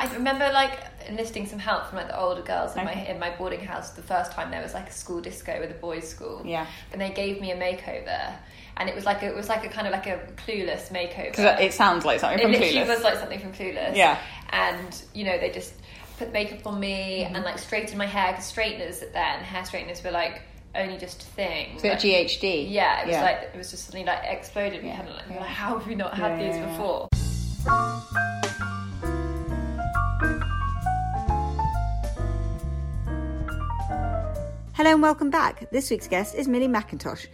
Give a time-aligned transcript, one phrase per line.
[0.00, 3.30] I remember like enlisting some help from like the older girls in my in my
[3.36, 6.42] boarding house the first time there was like a school disco with a boys' school.
[6.44, 6.66] Yeah.
[6.92, 8.34] And they gave me a makeover.
[8.76, 11.30] And it was like a, it was like a kind of like a clueless makeover.
[11.30, 12.88] Because it sounds like something it from literally Clueless.
[12.88, 13.96] was like something from Clueless.
[13.96, 14.18] Yeah.
[14.50, 15.74] And you know they just
[16.18, 17.34] put makeup on me Mm-hmm.
[17.36, 20.42] and like straightened my hair because straighteners then hair straighteners were like
[20.76, 21.78] only just a thing.
[21.80, 22.70] So Like- GHD.
[22.70, 23.22] yeah, it was Yeah.
[23.22, 24.82] like it was just something like exploded.
[24.82, 26.76] We hadn't like, like how have we not had Yeah, these yeah, yeah.
[26.76, 28.37] before?
[34.78, 35.68] Hello and welcome back.
[35.72, 37.26] This week's guest is Millie Mackintosh.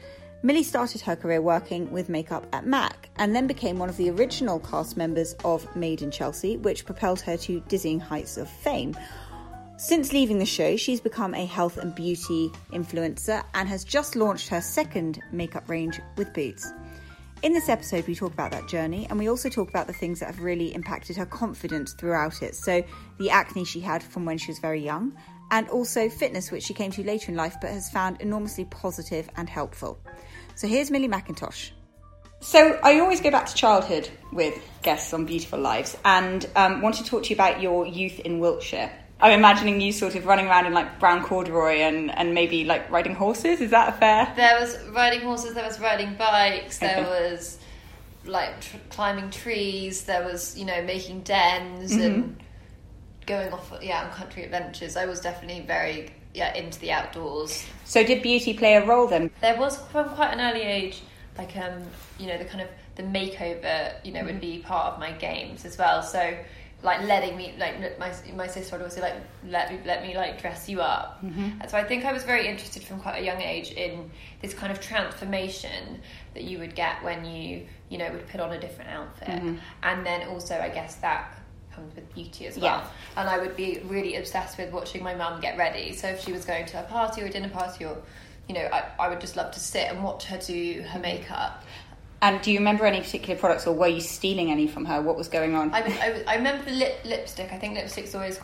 [0.42, 4.08] Millie started her career working with makeup at MAC and then became one of the
[4.08, 8.96] original cast members of Made in Chelsea, which propelled her to dizzying heights of fame.
[9.76, 14.48] Since leaving the show, she's become a health and beauty influencer and has just launched
[14.48, 16.72] her second makeup range with Boots.
[17.42, 20.18] In this episode, we talk about that journey and we also talk about the things
[20.20, 22.54] that have really impacted her confidence throughout it.
[22.54, 22.82] So,
[23.18, 25.12] the acne she had from when she was very young,
[25.50, 29.28] and also fitness, which she came to later in life but has found enormously positive
[29.36, 29.98] and helpful.
[30.56, 31.70] So, here's Millie Mackintosh.
[32.40, 36.96] So I always go back to childhood with guests on Beautiful Lives, and um, want
[36.96, 38.90] to talk to you about your youth in Wiltshire.
[39.18, 42.90] I'm imagining you sort of running around in like brown corduroy and, and maybe like
[42.90, 43.62] riding horses.
[43.62, 44.30] Is that fair?
[44.36, 47.08] There was riding horses, there was riding bikes, there Okay.
[47.30, 47.58] was
[48.26, 52.02] like tr- climbing trees, there was, you know, making dens Mm-hmm.
[52.02, 52.36] and
[53.26, 54.96] going off, yeah, on country adventures.
[54.96, 57.64] I was definitely very, yeah, into the outdoors.
[57.84, 59.30] So did beauty play a role then?
[59.40, 61.02] There was from quite an early age,
[61.38, 61.82] like, um,
[62.18, 64.26] you know, the kind of the makeover, you know, Mm-hmm.
[64.26, 66.02] would be part of my games as well.
[66.02, 66.36] So,
[66.82, 69.14] like letting me, like my my sister would always say, like,
[69.48, 71.24] let me let me like dress you up.
[71.24, 71.60] Mm-hmm.
[71.60, 74.10] And so I think I was very interested from quite a young age in
[74.42, 76.00] this kind of transformation
[76.34, 79.56] that you would get when you, you know, would put on a different outfit, Mm-hmm.
[79.82, 81.40] and then also I guess that
[81.74, 82.64] comes with beauty as well.
[82.64, 82.88] Yeah.
[83.16, 85.92] And I would be really obsessed with watching my mum get ready.
[85.92, 87.96] So if she was going to a party or a dinner party or
[88.48, 91.64] you know, I, I would just love to sit and watch her do her makeup.
[92.20, 95.02] And do you remember any particular products, or were you stealing any from her?
[95.02, 95.72] What was going on?
[95.74, 97.52] I, I, I remember the lip, lipstick.
[97.52, 98.38] I think lipstick's always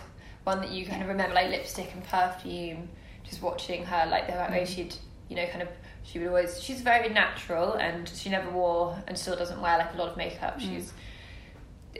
[0.44, 2.88] one that you kind of remember, like lipstick and perfume.
[3.24, 4.64] Just watching her, like the way mm-hmm.
[4.64, 4.94] she'd,
[5.28, 5.68] you know, kind of,
[6.02, 6.62] she would always.
[6.62, 10.16] She's very natural, and she never wore and still doesn't wear like a lot of
[10.16, 10.58] makeup.
[10.58, 10.60] Mm.
[10.60, 10.92] She's.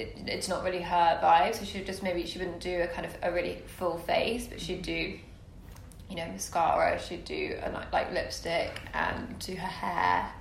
[0.01, 2.87] It, it's not really her vibe, so she would just maybe she wouldn't do a
[2.87, 5.19] kind of a really full face, but she'd do,
[6.09, 7.01] you know, mascara.
[7.01, 10.33] She'd do a like, like lipstick um, and do her hair,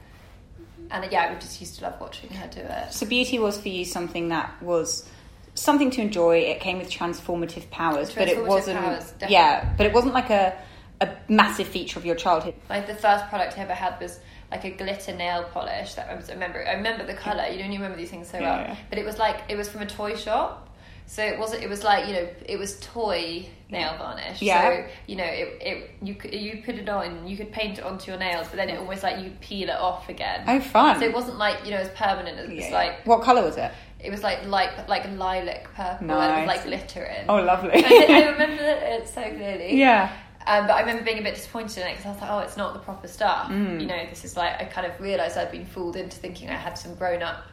[0.61, 0.87] mm-hmm.
[0.91, 2.93] and yeah, I would just used to love watching her do it.
[2.93, 5.07] So beauty was for you something that was
[5.55, 6.37] something to enjoy.
[6.37, 8.79] It came with transformative powers, but it wasn't.
[8.79, 10.57] powers, yeah, but it wasn't like a
[11.01, 12.55] a massive feature of your childhood.
[12.69, 14.19] Like the first product I ever had was
[14.51, 16.65] like a glitter nail polish that I, was, I remember.
[16.67, 17.45] I remember the color.
[17.47, 18.67] You don't remember these things so Yeah, well.
[18.67, 18.75] yeah.
[18.89, 20.65] But it was like it was from a toy shop.
[21.05, 21.63] So it wasn't.
[21.63, 24.41] It was like you know, it was toy nail varnish.
[24.43, 24.61] Yeah.
[24.85, 28.11] So you know, it, it you you put it on, you could paint it onto
[28.11, 30.43] your nails, but then it almost like you peel it off again.
[30.47, 30.99] Oh, fun.
[30.99, 33.71] So it wasn't like you know as permanent as Yeah, like what color was it?
[33.99, 36.39] it was like like like lilac purple and Nice.
[36.39, 37.25] with like glitter in.
[37.27, 37.71] Oh, lovely.
[37.83, 39.77] I remember it so clearly.
[39.77, 40.11] yeah.
[40.49, 42.39] Um, but I remember being a bit disappointed in it because I was like, oh,
[42.39, 43.49] it's not the proper stuff.
[43.51, 43.79] Mm.
[43.79, 46.55] You know, this is like, I kind of realised I'd been fooled into thinking I
[46.55, 47.43] had some grown up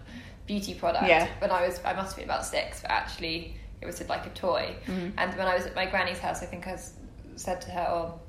[0.46, 1.28] beauty product Yeah.
[1.40, 4.30] when I was, I must have been about six, but actually it was like a
[4.30, 4.74] toy.
[4.86, 5.10] Mm-hmm.
[5.18, 6.94] And when I was at my granny's house, I think I s-
[7.36, 8.20] said to her, oh,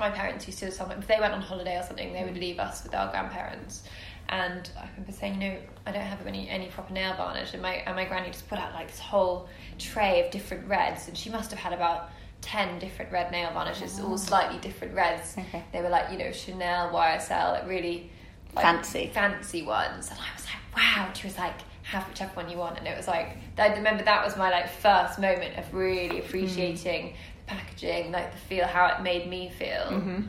[0.00, 2.58] my parents used to something, if they went on holiday or something, they would leave
[2.58, 3.84] us with our grandparents.
[4.28, 5.56] And I remember saying, you know,
[5.86, 8.58] I don't have any any proper nail varnish, and my and my granny just put
[8.60, 9.48] out like this whole
[9.78, 12.10] tray of different reds, and she must have had about
[12.40, 14.16] ten different red nail varnishes, all ah.
[14.16, 15.34] slightly different reds.
[15.36, 15.64] Okay.
[15.72, 18.10] They were like, you know, Chanel, YSL, like really
[18.54, 19.10] like, Fancy.
[19.12, 21.06] fancy ones, and I was like, wow.
[21.06, 24.04] And she was like, have whichever one you want, and it was like, I remember
[24.04, 26.26] that was my like first moment of really hmm.
[26.26, 27.14] appreciating
[27.46, 29.86] the packaging, like the feel, how it made me feel.
[29.88, 30.22] Mm-hmm.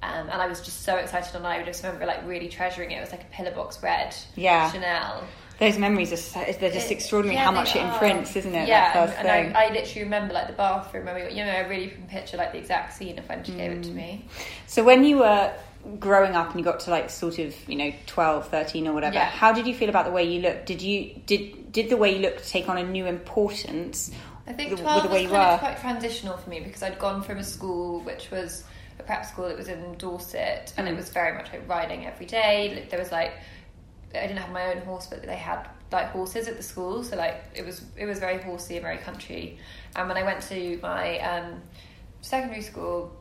[0.00, 2.98] Um, and I was just so excited, and I just remember like really treasuring it.
[2.98, 4.70] It was like a pillar box red, Yeah.
[4.70, 5.24] Chanel.
[5.58, 8.68] Those memories are so, they're just It- extraordinary yeah, how much it imprints, isn't it?
[8.68, 9.46] Yeah, that first and, thing.
[9.46, 12.02] and I, I literally remember like the bathroom when we, you know, I really can
[12.06, 13.82] picture like the exact scene of when she gave it Mm.
[13.84, 14.24] to me.
[14.68, 15.52] So when you were
[15.98, 19.14] growing up and you got to like sort of you know 12 13 or whatever
[19.14, 19.24] Yeah.
[19.26, 22.14] how did you feel about the way you looked did you did did the way
[22.14, 24.10] you looked take on a new importance
[24.46, 26.82] I think with 12 the was way you kind of quite transitional for me because
[26.82, 28.64] I'd gone from a school which was
[28.98, 30.96] a prep school that was in Dorset and it Mm.
[30.96, 32.84] was very much like riding every day.
[32.90, 33.32] There was like
[34.14, 37.16] I didn't have my own horse, but they had like horses at the school, so
[37.16, 39.58] like it was it was very horsey and very country.
[39.96, 41.62] And when I went to my um,
[42.20, 43.14] secondary school,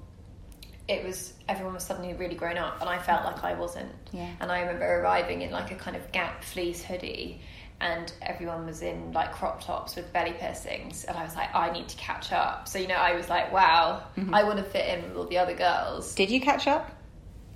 [0.88, 3.92] it was everyone was suddenly really grown up, and I felt like I wasn't.
[4.12, 4.30] Yeah.
[4.40, 7.42] And I remember arriving in like a kind of Gap fleece hoodie,
[7.82, 11.72] and everyone was in like crop tops with belly piercings, and I was like, I
[11.72, 12.68] need to catch up.
[12.68, 14.34] So you know, I was like, wow, Mm-hmm.
[14.34, 16.16] I want to fit in with all the other girls.
[16.16, 16.92] did you catch up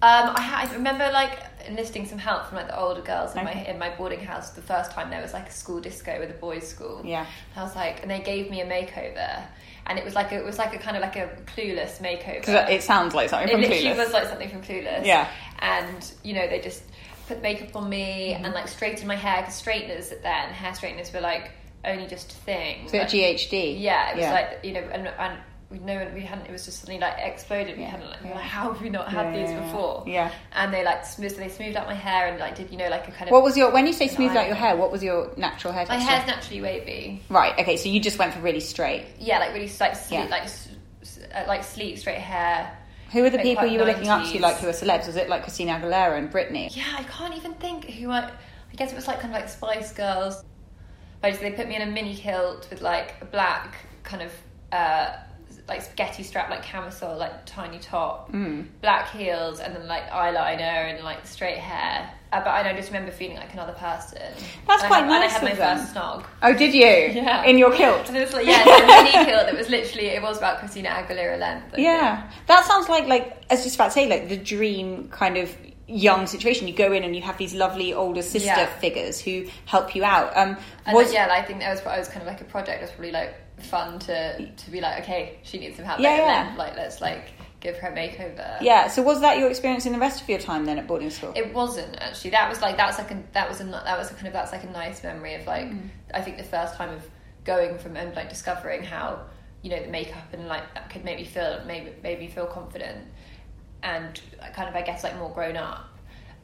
[0.04, 1.38] Um, I, ha- I remember like
[1.68, 4.50] enlisting some help from like the older girls in my in my boarding house.
[4.52, 7.02] The first time there was like a school disco with a boys' school.
[7.06, 7.20] Yeah.
[7.54, 9.44] And I was like, and they gave me a makeover,
[9.86, 12.40] and it was like a, it was like a kind of like a clueless makeover.
[12.40, 13.98] because it sounds like something It from literally Clueless.
[14.06, 15.06] was like something from Clueless.
[15.06, 15.30] Yeah.
[15.60, 16.82] And you know they just
[17.28, 18.46] put makeup on me Mm-hmm.
[18.46, 21.52] and like straightened my hair because straighteners then hair straighteners were like
[21.86, 22.88] only just a thing.
[22.90, 25.38] so Like- GHD yeah, it was like you know, and and
[25.72, 26.48] we no, we hadn't.
[26.48, 27.78] It was just suddenly like exploded.
[27.78, 28.10] We hadn't.
[28.10, 30.04] Like, we like, how have we not had these before?
[30.06, 30.32] Yeah.
[30.54, 31.38] And they like smoothed.
[31.38, 33.32] They smoothed out my hair and like did you know like a kind of.
[33.32, 35.86] what was your when you say smoothed out your hair what was your natural hair
[35.88, 37.24] my texture hair's naturally wavy.
[37.30, 40.50] right okay so you just went for really straight Yeah, like really like sleek, like
[41.34, 42.78] uh, like sleek straight hair.
[43.12, 45.16] who were the Like, people you were looking up to like who were celebs was
[45.16, 48.20] it like Christina Aguilera and Britney Yeah, I can't even think who I.
[48.72, 50.44] I guess it was like kind of like Spice Girls.
[51.22, 54.32] Like they put me in a mini kilt with like a black kind of
[54.72, 55.18] uh,
[55.68, 58.68] like spaghetti strap, like camisole, like tiny top, Mm.
[58.82, 62.10] black heels, and then like eyeliner and like straight hair.
[62.34, 64.22] Uh, but I, know, I just remember feeling like another person.
[64.68, 65.78] That's And I quite had- nice And I had my them.
[65.80, 66.26] first snog.
[66.44, 66.86] oh did you
[67.22, 67.44] Yeah.
[67.44, 69.46] in your kilt And it was like yeah, it's mini kilt.
[69.48, 71.68] that was literally it was about Christina Aguilera length.
[71.68, 71.86] I think.
[71.86, 75.38] Yeah, that sounds like like I was just about to say like the dream kind
[75.38, 75.56] of
[75.88, 76.70] young situation.
[76.70, 78.66] You go in and you have these lovely older sister Yeah.
[78.80, 80.32] figures who help you out.
[80.38, 80.56] Um,
[80.86, 82.46] And was like, yeah, like, I think that was, I was kind of like a
[82.46, 82.78] project.
[82.78, 86.00] It was probably like fun to to be like, okay, she needs some help.
[86.00, 86.44] Yeah, yeah.
[86.48, 88.60] then, like let's like give her a makeover.
[88.62, 88.88] yeah.
[88.88, 91.34] So was that your experience in the rest of your time then at boarding school?
[91.36, 92.32] It wasn't actually.
[92.32, 94.52] That was like that's like a that was a that was a kind of that's
[94.52, 95.90] like a nice memory of like Mm.
[96.14, 97.08] I think the first time of
[97.44, 99.26] going from and like discovering how
[99.62, 102.46] you know the makeup and like that could make me feel made, made me feel
[102.48, 103.06] confident
[103.84, 104.20] and
[104.54, 105.88] kind of I guess like more grown up.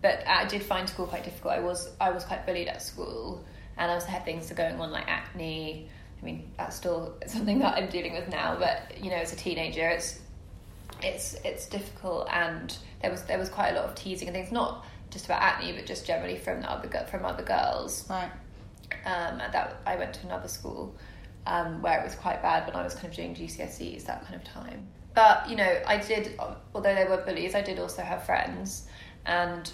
[0.02, 1.54] But I did find school quite difficult.
[1.56, 3.44] I was I was quite bullied at school,
[3.78, 5.90] and I also had things going on like acne.
[6.22, 8.58] I mean, that's still something that I'm dealing with now.
[8.58, 10.20] But you know, as a teenager, it's
[11.02, 14.52] it's it's difficult, and there was there was quite a lot of teasing and things.
[14.52, 18.06] Not just about acne, but just generally from the other from other girls.
[18.10, 18.32] right.
[19.06, 20.96] Um, and that I went to another school
[21.46, 24.36] um, where it was quite bad when I was kind of doing GCSEs that kind
[24.36, 24.88] of time.
[25.14, 26.40] But you know, I did.
[26.40, 28.88] Although there were bullies, I did also have friends,
[29.26, 29.72] and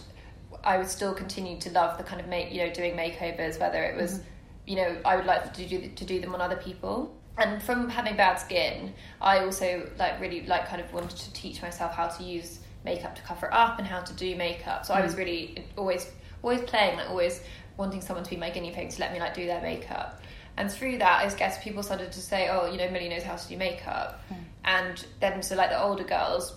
[0.64, 3.60] I would still continue to love the kind of make you know doing makeovers.
[3.60, 4.22] Whether it was,
[4.66, 7.16] you know, I would like to do to do them on other people.
[7.38, 11.62] And from having bad skin, I also like really like kind of wanted to teach
[11.62, 14.86] myself how to use makeup to cover up and how to do makeup.
[14.86, 15.20] So I was hmm.
[15.20, 16.10] really always
[16.42, 17.42] always playing like always
[17.78, 20.22] wanting someone to be my guinea pig to let me like do their makeup.
[20.56, 23.36] And through that, I guess people started to say, "Oh, you know, Millie knows how
[23.36, 24.36] to do makeup." Hmm.
[24.66, 26.54] And then, so like the older girls,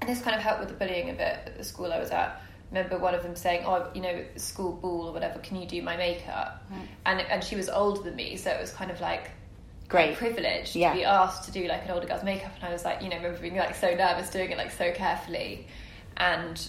[0.00, 2.10] and this kind of helped with the bullying a bit at the school I was
[2.10, 2.40] at.
[2.70, 5.80] Remember one of them saying, "Oh, you know, school ball or whatever, can you do
[5.82, 6.64] my makeup?"
[7.04, 9.30] And and she was older than me, so it was kind of like
[9.88, 10.16] Great.
[10.16, 10.90] privilege Yeah.
[10.90, 13.08] to be asked to do like an older girl's makeup, and I was like, you
[13.08, 15.68] know, remember being like so nervous doing it like so carefully,
[16.16, 16.60] and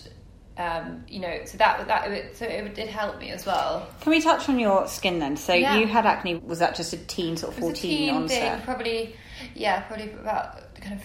[0.60, 3.88] um, you know, so that that so it did help me as well.
[4.02, 5.36] Can we touch on your skin then?
[5.38, 5.78] So Yeah.
[5.78, 6.36] you had acne.
[6.36, 8.64] Was that just a teen sort of It was a fourteen teen onset?
[8.64, 9.16] probably,
[9.56, 11.02] yeah, probably about kind of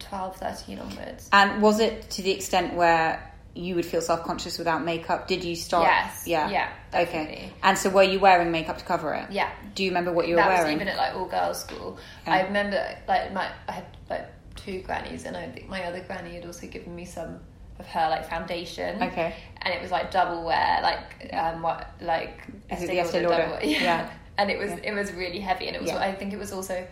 [0.00, 1.28] 12, 13 onwards.
[1.32, 5.26] And was it to the extent where you would feel self conscious without makeup?
[5.28, 5.86] Did you start?
[5.88, 6.24] Yes.
[6.26, 6.50] Yeah.
[6.50, 7.50] Yeah, Okay.
[7.62, 9.30] And so were you wearing makeup to cover it?
[9.30, 9.50] Yeah.
[9.74, 10.76] Do you remember what you were that was wearing?
[10.76, 11.98] even at like all girls school.
[12.26, 12.34] Yeah.
[12.34, 16.34] I remember like my I had like two grannies, and I think my other granny
[16.34, 17.40] had also given me some
[17.78, 19.02] of her like foundation.
[19.02, 19.34] Okay.
[19.62, 23.28] And it was like double wear, like um what like Is Estee the Estee Lauder
[23.28, 23.42] Lauder?
[23.54, 23.82] double- yeah.
[23.82, 24.10] Yeah.
[24.38, 24.90] And it was Yeah.
[24.90, 25.90] it was really heavy, and it was.
[25.92, 26.86] I think it was also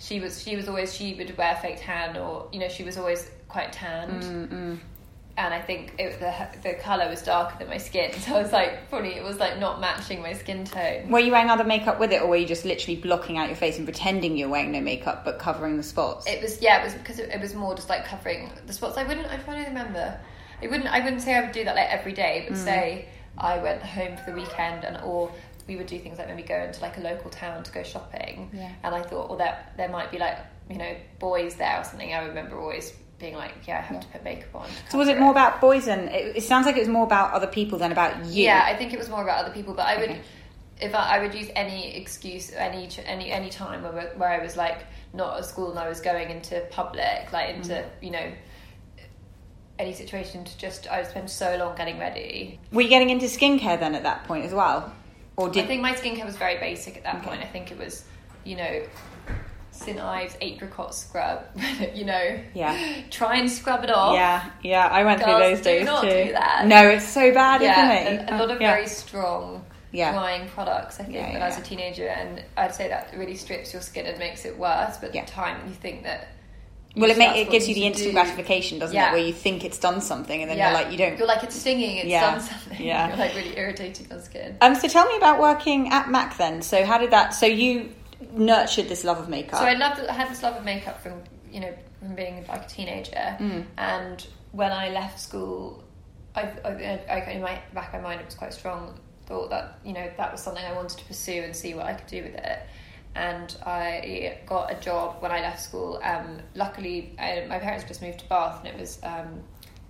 [0.00, 2.98] she was she was always she would wear fake tan or you know she was
[2.98, 4.22] always quite tanned.
[4.22, 4.78] Mm,
[5.38, 6.34] And I think it, the
[6.68, 9.58] the color was darker than my skin, so I was like probably it was like
[9.58, 11.08] not matching my skin tone.
[11.10, 13.56] Were you wearing other makeup with it, or were you just literally blocking out your
[13.56, 16.26] face and pretending you're wearing no makeup but covering the spots?
[16.26, 18.98] It was yeah, it was because it, it was more just like covering the spots.
[18.98, 19.28] I wouldn't.
[19.28, 20.18] I'm trying to remember.
[20.60, 20.88] I wouldn't.
[20.92, 22.48] I wouldn't say I would do that like every day, Mm.
[22.48, 25.30] but say I went home for the weekend and or
[25.68, 28.50] we would do things like maybe go into like a local town to go shopping.
[28.52, 28.72] Yeah.
[28.82, 32.12] And I thought, well, there there might be like you know boys there or something.
[32.12, 34.68] I remember always being like, yeah, I have to put makeup on.
[34.90, 37.04] So was cover it more about boys and it, it sounds like it was more
[37.04, 38.44] about other people than about you.
[38.44, 40.20] Yeah, I think it was more about other people, but I would, Okay.
[40.80, 44.56] if I, I would use any excuse, any any any time where, where I was
[44.56, 48.04] like not at school and I was going into public, like into Mm-hmm.
[48.04, 48.32] you know
[49.80, 52.58] any situation to just I would spend so long getting ready.
[52.72, 54.92] Were you getting into skincare then at that point as well?
[55.36, 57.26] Or did I think my skincare was very basic at that Okay.
[57.26, 57.42] point.
[57.42, 58.04] I think it was,
[58.44, 58.82] you know.
[59.78, 61.44] St Ives apricot scrub,
[61.94, 62.40] you know.
[62.54, 62.76] Yeah.
[63.10, 64.14] Try and scrub it off.
[64.14, 66.08] Yeah, yeah, I went through those days not too.
[66.10, 66.66] do that.
[66.66, 68.30] No, it's so bad, yeah, isn't it?
[68.30, 68.74] a, a lot of Yeah.
[68.74, 70.12] very strong Yeah.
[70.12, 70.98] drying products.
[71.00, 73.80] I think Yeah, when I was a teenager, and I'd say that really strips your
[73.82, 74.96] skin and makes it worse.
[74.98, 76.28] But at the time, you think that.
[76.96, 78.12] Well, it, make, it gives you the instant do.
[78.14, 79.10] gratification, doesn't Yeah.
[79.10, 79.12] it?
[79.12, 80.70] Where you think it's done something, and then yeah.
[80.72, 81.16] you're like, you don't.
[81.16, 81.98] You're like it's stinging.
[81.98, 82.32] It's Yeah.
[82.32, 82.82] done something.
[82.84, 83.08] Yeah.
[83.10, 84.56] You're like really irritating your skin.
[84.60, 86.62] Um, so tell me about working at Mac then.
[86.62, 87.34] So how did that?
[87.34, 87.90] So you
[88.32, 89.60] nurtured this love of makeup.
[89.60, 90.00] So I loved.
[90.00, 93.64] I had this love of makeup from you know from being like a teenager, Mm.
[93.76, 95.84] and when I left school,
[96.34, 99.78] I, I, I in my back of my mind it was quite strong thought that
[99.84, 102.22] you know that was something I wanted to pursue and see what I could do
[102.22, 102.58] with it.
[103.14, 106.00] And I got a job when I left school.
[106.04, 109.40] Um, luckily, I, my parents just moved to Bath, and it was um,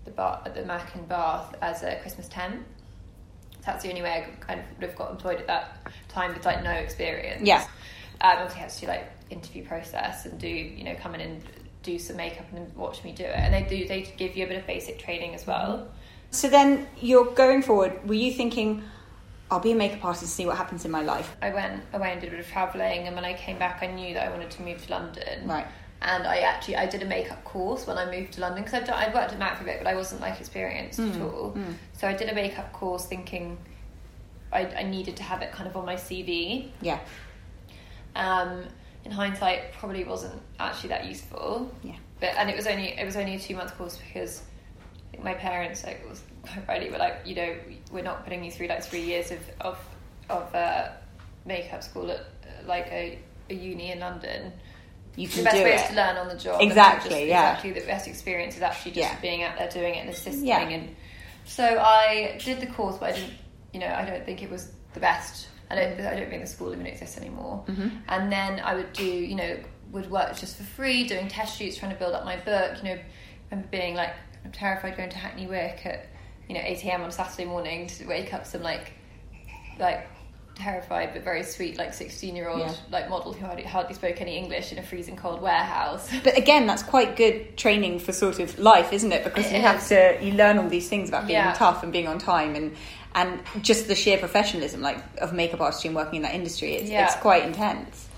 [0.04, 2.64] the Bath, the Mac in Bath as a Christmas temp.
[3.66, 6.47] That's the only way I kind of would have got employed at that time with
[6.47, 7.42] like no experience.
[7.47, 7.66] Yeah.
[8.20, 11.20] Um, obviously, I had to do like interview process and do you know come in
[11.20, 11.42] and
[11.82, 13.34] do some makeup and watch me do it.
[13.34, 15.88] And they do they give you a bit of basic training as well.
[16.30, 18.06] So then you're going forward.
[18.06, 18.82] Were you thinking,
[19.50, 21.34] I'll be a makeup artist and see what happens in my life?
[21.40, 23.87] I went away and did a bit of travelling, and when I came back, I
[23.87, 25.46] knew that I wanted to move to London.
[25.48, 25.66] Right.
[26.02, 28.87] And I actually I did a makeup course when I moved to London because I'd,
[28.87, 31.56] done- worked at Mac for a bit, but I wasn't like experienced Hmm, at all.
[31.94, 33.56] So I did a makeup course thinking
[34.52, 36.68] I, I needed to have it kind of on my CV.
[36.82, 36.98] Yeah.
[38.18, 38.64] Um,
[39.04, 41.72] in hindsight, probably wasn't actually that useful.
[41.82, 41.96] Yeah.
[42.20, 44.42] But and it was only it was only a two month course because
[45.08, 46.20] I think my parents like was
[46.66, 47.54] rightly were like you know
[47.92, 49.78] we're not putting you through like three years of of
[50.28, 50.88] of uh,
[51.46, 52.25] makeup school at
[52.66, 53.18] like a,
[53.50, 54.52] a uni in London.
[55.16, 55.80] You The can best do way it.
[55.80, 56.60] is to learn on the job.
[56.60, 57.50] Exactly, just- yeah.
[57.52, 57.72] Exactly.
[57.72, 59.20] The best experience is actually just Yeah.
[59.20, 60.46] being out there doing it and assisting.
[60.46, 60.60] Yeah.
[60.60, 60.94] And
[61.44, 63.32] so I did the course, but I didn't.
[63.72, 65.48] You know, I don't think it was the best.
[65.70, 66.00] I don't.
[66.00, 67.64] I don't think the school even exists anymore.
[67.66, 67.88] Mm-hmm.
[68.08, 69.04] And then I would do.
[69.04, 69.58] You know,
[69.92, 72.78] would work just for free, doing test shoots, trying to build up my book.
[72.78, 73.00] You know, I
[73.50, 76.06] remember being like of terrified going to Hackney Wick at
[76.48, 77.02] you know eight a.m.
[77.02, 78.92] on Saturday morning to wake up some like
[79.78, 80.08] like
[80.59, 82.75] terrified but very sweet like 16 year old Yeah.
[82.91, 86.67] like model who hardly, hardly spoke any english in a freezing cold warehouse But again,
[86.67, 89.25] that's quite good training for sort of life, isn't it?
[89.25, 91.55] Because It you have to you learn all these things about being Yeah.
[91.55, 92.77] tough and being on time and
[93.15, 96.75] and just the sheer professionalism like of makeup artistry and working in that industry.
[96.75, 97.07] It's, Yeah.
[97.07, 98.09] it's quite intense.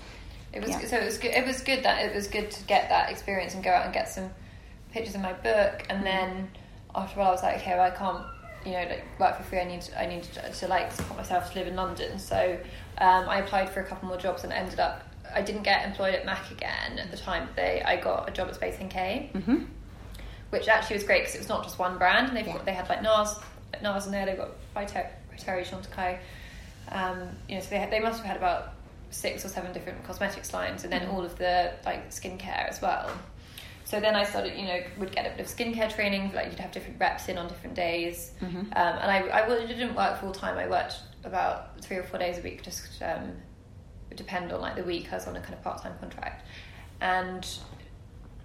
[0.53, 1.31] It was so it was good.
[1.31, 3.93] It was good that it was good to get that experience and go out and
[3.93, 4.31] get some
[4.91, 5.83] pictures in my book.
[5.89, 6.03] And mm.
[6.03, 6.49] then
[6.93, 8.25] after a while, I was like, okay, well, I can't,
[8.65, 9.59] you know, like work for free.
[9.59, 12.19] I need, I need to, to like support myself to live in London.
[12.19, 12.57] So
[12.97, 15.03] um, I applied for a couple more jobs and ended up.
[15.33, 17.45] I didn't get employed at Mac again at the time.
[17.47, 18.93] But they, I got a job at Space NK,
[19.33, 19.63] Mm-hmm.
[20.49, 22.27] which actually was great because it was not just one brand.
[22.27, 22.53] And they've Yeah.
[22.53, 23.41] got, they had like NARS,
[23.81, 24.25] NARS in there.
[24.25, 26.19] They've got Viter, By Terry, Chantecaille.
[26.89, 28.73] Um, you know, so they had, they must have had about
[29.11, 33.09] six or seven different cosmetics lines, and then all of the like skincare as well.
[33.91, 36.31] So then I started, you know, would get a bit of skincare training.
[36.33, 40.17] Like you'd have different reps in on different days, um, and I, I didn't work
[40.21, 40.57] full time.
[40.57, 40.95] I worked
[41.25, 42.63] about three or four days a week.
[42.63, 43.33] Just um,
[44.15, 45.11] depend on like the week.
[45.11, 46.47] I was on a kind of part time contract,
[47.01, 47.45] and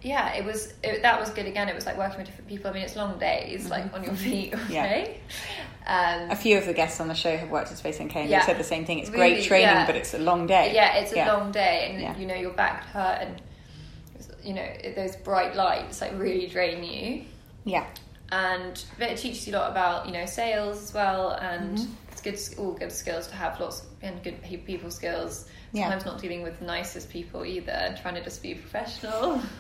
[0.03, 1.47] yeah, it was it, that was good.
[1.47, 2.69] Again, it was like working with different people.
[2.69, 4.83] I mean, it's long days, like on your feet all Yeah.
[4.89, 5.21] day.
[5.87, 8.29] Um, A few of the guests on the show have worked at Space NK and
[8.29, 8.41] Yeah.
[8.41, 8.99] they said the same thing.
[8.99, 9.87] It's Really, great training, yeah.
[9.87, 10.73] but it's a long day.
[10.75, 13.41] Yeah, it's a long day, and you know your back hurt, and
[14.47, 17.25] you know those bright lights like really drain you.
[17.65, 17.85] Yeah.
[18.31, 21.93] And but it teaches you a lot about you know sales as well, and Mm-hmm.
[22.13, 23.61] it's good, all good skills to have.
[23.61, 25.49] Lots and good people skills.
[25.73, 25.83] Yeah.
[25.91, 29.41] Sometimes not dealing with the nicest people either, and trying to just be professional.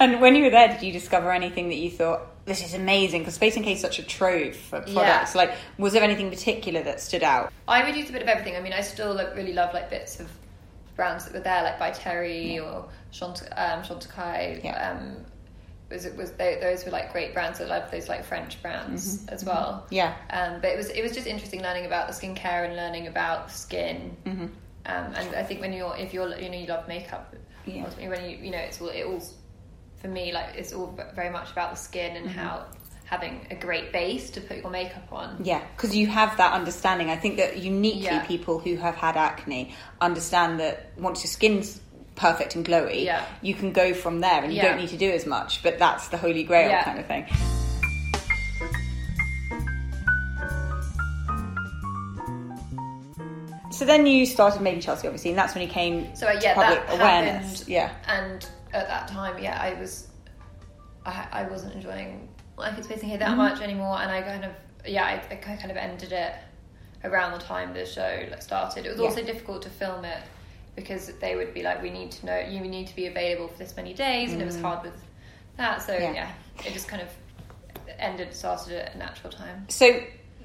[0.00, 3.20] And when you were there, did you discover anything that you thought this is amazing?
[3.22, 5.34] Because Space NK is such a trove for products.
[5.36, 7.52] Like, was there anything particular that stood out?
[7.68, 8.56] I would use a bit of everything.
[8.56, 10.28] I mean, I still like, really love like bits of
[10.96, 14.62] brands that were there, like by Terry or Chant- um, Chantecaille.
[14.64, 14.90] Yeah.
[14.98, 15.16] Um,
[15.90, 17.60] was it was they, those were like great brands.
[17.60, 19.34] I love those like French brands Mm-hmm.
[19.34, 19.86] as well.
[19.90, 20.14] Yeah.
[20.30, 23.50] Um, but it was it was just interesting learning about the skincare and learning about
[23.50, 24.16] skin.
[24.24, 24.42] Mm-hmm.
[24.44, 27.34] Um, and I think when you're if you're you know you love makeup,
[27.66, 27.84] Yeah.
[27.84, 29.22] ultimately when you you know it's all it all
[30.00, 32.26] for me like it's all very much about the skin Mm-hmm.
[32.26, 32.66] and how
[33.12, 35.36] having a great base to put your makeup on.
[35.44, 37.10] Yeah, because you have that understanding.
[37.10, 38.24] I think that uniquely Yeah.
[38.24, 41.78] people who have had acne understand that once your skin's
[42.14, 43.22] perfect and glowy, Yeah.
[43.42, 44.68] you can go from there and you Yeah.
[44.68, 45.62] don't need to do as much.
[45.62, 46.84] But that's the holy grail Yeah.
[46.84, 47.26] kind of thing.
[53.70, 56.32] So then you started Made in Chelsea, obviously, and that's when you came So uh,
[56.34, 57.50] to yeah, public that awareness.
[57.60, 57.68] happened.
[57.68, 57.90] Yeah.
[58.06, 60.08] And at that time, yeah, I was,
[61.06, 62.28] I, I wasn't enjoying
[62.58, 63.36] like experiencing here that Mm-hmm.
[63.38, 64.52] much anymore, and I kind of,
[64.86, 66.32] yeah, I, I kind of ended it
[67.04, 68.86] around the time the show like started.
[68.86, 69.06] It was Yeah.
[69.06, 70.18] also difficult to film it
[70.76, 73.58] because they would be like, we need to know, you need to be available for
[73.58, 74.94] this many days, and it was hard with
[75.56, 75.82] that.
[75.82, 76.00] So Mm.
[76.00, 76.12] Yeah.
[76.12, 76.30] yeah,
[76.66, 77.08] it just kind of
[77.98, 79.66] ended, started at a natural time.
[79.68, 80.02] So,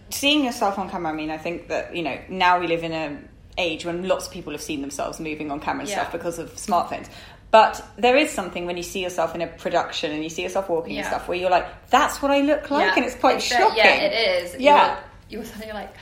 [0.10, 2.92] seeing yourself on camera, I mean, I think that you know now we live in
[2.94, 3.18] a
[3.60, 6.02] age when lots of people have seen themselves moving on camera and Yeah.
[6.02, 7.10] stuff because of smartphones.
[7.50, 10.68] But there is something when you see yourself in a production and you see yourself
[10.70, 12.96] walking and stuff where you're like, "That's what I look like," Yeah.
[12.98, 13.78] and it's quite It's shocking.
[13.78, 14.60] Yeah, it is.
[14.60, 15.00] Yeah.
[15.30, 15.96] You're, you're suddenly like,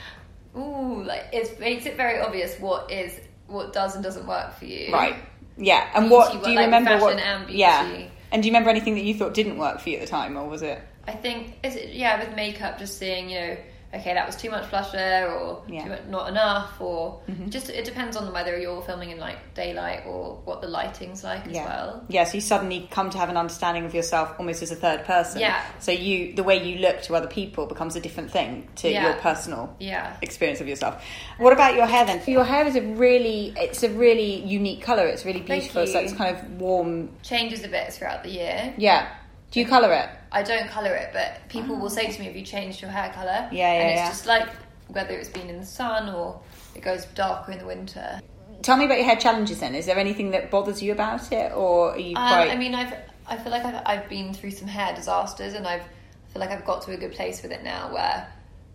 [0.56, 4.64] ooh, like it makes it very obvious what is what does and doesn't work for
[4.64, 4.92] you.
[4.92, 5.16] Right.
[5.56, 5.88] Yeah.
[5.94, 6.98] And Beauty, what do you like remember?
[6.98, 7.18] What?
[7.18, 7.60] and beauty.
[7.60, 8.08] Yeah.
[8.32, 10.36] And do you remember anything that you thought didn't work for you at the time,
[10.36, 10.82] or was it?
[11.06, 13.56] I think is it yeah with makeup just seeing you know
[13.94, 15.80] okay that was too much blusher or Yeah.
[15.80, 15.84] Mm-hmm.
[15.84, 20.02] too much, not enough or just it depends on whether you're filming in like daylight
[20.06, 22.04] or what the lighting's like as well.
[22.08, 25.04] Yeah, so you suddenly come to have an understanding of yourself almost as a third
[25.04, 25.40] person.
[25.40, 25.62] Yeah.
[25.78, 29.04] So you, the way you look to other people becomes a different thing to Yeah.
[29.10, 30.16] your personal Yeah.
[30.22, 31.02] experience of yourself.
[31.38, 32.22] What about your hair then?
[32.26, 35.06] Your hair is a really, it's a really unique color.
[35.06, 35.82] It's really Thank beautiful.
[35.82, 36.08] It's like you.
[36.10, 37.10] this kind of warm.
[37.22, 38.74] Changes a bit throughout the year.
[38.76, 39.08] Yeah.
[39.50, 40.08] Do you color it?
[40.32, 43.10] I don't colour it, but people will say to me, "Have you changed your hair
[43.12, 43.48] colour?" Ah.
[43.52, 44.08] Yeah, yeah, And it's yeah.
[44.08, 44.48] just like
[44.88, 46.40] whether it's been in the sun or
[46.74, 48.20] it goes darker in the winter.
[48.62, 49.74] Tell me about your hair challenges then.
[49.74, 52.50] Is there anything that bothers you about it, or are you Um, quite?
[52.50, 52.94] I mean, I've
[53.28, 56.50] I feel like I've I've been through some hair disasters, and I've I feel like
[56.50, 58.26] I've got to a good place with it now, where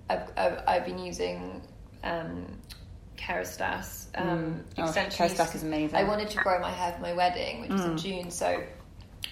[0.10, 1.62] I've I've, I've been using
[2.04, 2.46] um,
[3.18, 5.34] Kerastase um, Oh, extensions.
[5.34, 5.96] Kerastase is amazing.
[5.96, 8.64] I wanted to grow my hair for my wedding, which was in June, so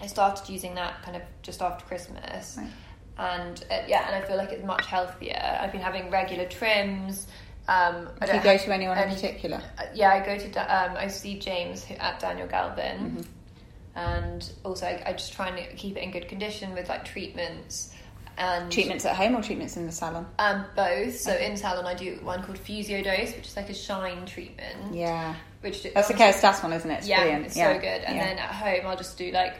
[0.01, 2.57] I started using that kind of just after Christmas.
[2.57, 2.69] Right.
[3.17, 5.57] And uh, yeah, and I feel like it's much healthier.
[5.61, 7.27] I've been having regular trims.
[7.67, 9.61] Um, I do you go to anyone in particular?
[9.77, 13.99] uh, yeah, I go to um, I see James at Daniel Galvin, Mm-hmm.
[13.99, 17.93] and also I, I just try and keep it in good condition with like treatments
[18.39, 20.25] and Treatments at home or treatments in the salon?
[20.39, 21.19] Um, both.
[21.19, 24.95] So in salon, I do one called Fusio Dose, which is like a shine treatment.
[24.95, 25.35] Yeah.
[25.59, 26.99] Which That's the Kerastase one, isn't it?
[26.99, 27.45] It's yeah, brilliant.
[27.47, 27.73] it's yeah.
[27.73, 28.01] so good.
[28.05, 28.25] And yeah.
[28.27, 29.55] then at home, I'll just do like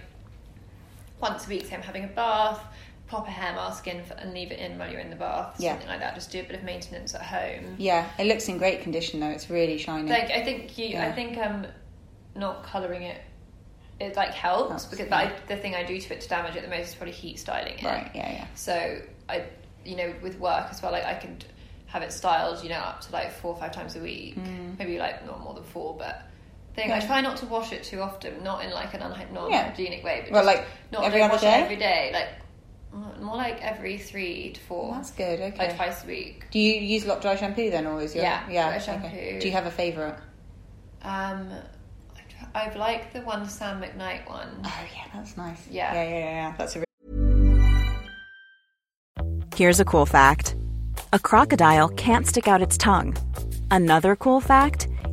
[1.22, 1.66] once a week.
[1.68, 2.62] So I'm having a bath,
[3.08, 5.56] pop a hair mask in, for, and leave it in while you're in the bath.
[5.60, 5.72] Yeah.
[5.74, 6.16] something like that.
[6.16, 7.76] Just do a bit of maintenance at home.
[7.78, 9.30] Yeah, it looks in great condition though.
[9.30, 10.10] It's really shiny.
[10.10, 11.08] Like I think you, Yeah.
[11.08, 11.66] I think um,
[12.36, 13.22] not colouring it,
[14.00, 15.18] it like helps because yeah.
[15.18, 17.38] I, the thing I do to it to damage it the most is probably heat
[17.40, 17.84] styling it.
[17.84, 18.48] right, yeah, yeah.
[18.56, 19.44] So I,
[19.84, 21.38] you know, with work as well, like I can
[21.88, 24.38] have it styled, you know, up to like four or five times a week,
[24.78, 26.24] maybe like not more than four, but.
[26.76, 27.00] Thing, I.
[27.00, 29.74] Try not to wash it too often, not in like an unhy- non Yeah.
[29.78, 31.60] way, but Well, just like, not every other wash day?
[31.60, 32.28] It every day, like
[33.22, 35.40] more like every three to four, That's good.
[35.42, 35.58] Okay.
[35.58, 36.46] like twice a week.
[36.52, 38.68] Do you use lot dry shampoo then, or is your Yeah, yeah?
[38.68, 38.86] dry okay.
[38.86, 39.40] shampoo.
[39.40, 40.16] Do you have a favourite?
[41.02, 41.50] Um,
[42.16, 44.50] I tr- I've liked the one Sam McKnight one.
[44.64, 45.68] Oh yeah, that's nice.
[45.70, 45.94] Yeah.
[45.94, 46.20] yeah, yeah, yeah.
[46.26, 46.54] yeah.
[46.58, 46.84] That's a.
[49.56, 50.56] Here's a cool fact
[51.14, 53.16] a crocodile can't stick out its tongue.
[53.72, 54.88] Another cool fact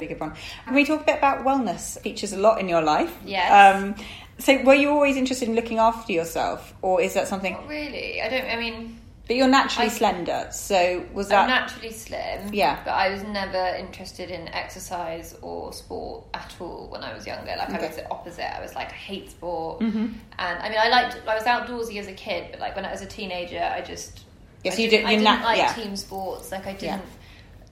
[0.00, 0.32] Really good one.
[0.64, 2.00] Can we talk a bit about wellness?
[2.00, 3.14] Features a lot in your life.
[3.24, 3.76] Yes.
[3.76, 3.94] Um,
[4.38, 7.52] so, were you always interested in looking after yourself, or is that something?
[7.52, 8.22] Not really.
[8.22, 8.46] I don't.
[8.50, 11.42] I mean, But you're naturally I- slender, so was that?
[11.42, 12.52] I'm naturally slim.
[12.52, 12.80] Yeah.
[12.84, 17.54] But I was never interested in exercise or sport at all when I was younger.
[17.58, 18.56] Like I was the opposite.
[18.56, 19.80] I was like, I hate sport.
[19.80, 20.06] Mm-hmm.
[20.38, 21.20] And I mean, I liked.
[21.28, 24.24] I was outdoorsy as a kid, but like when I was a teenager, I just.
[24.64, 25.72] Yes, I you didn't, did- I didn't nat- like yeah.
[25.74, 26.50] team sports.
[26.50, 27.02] Like I didn't.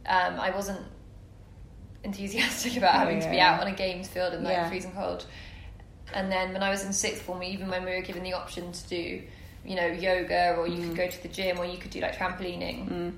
[0.07, 0.81] Um, I wasn't.
[2.05, 4.69] Enthusiastic about having to be out on a games field and like Yeah.
[4.69, 5.27] freezing cold.
[6.15, 8.73] And then when I was in sixth form, even when we were given the option
[8.73, 9.23] to do,
[9.65, 10.89] you know, yoga, or you Mm.
[10.89, 13.13] could go to the gym, or you could do like trampolining.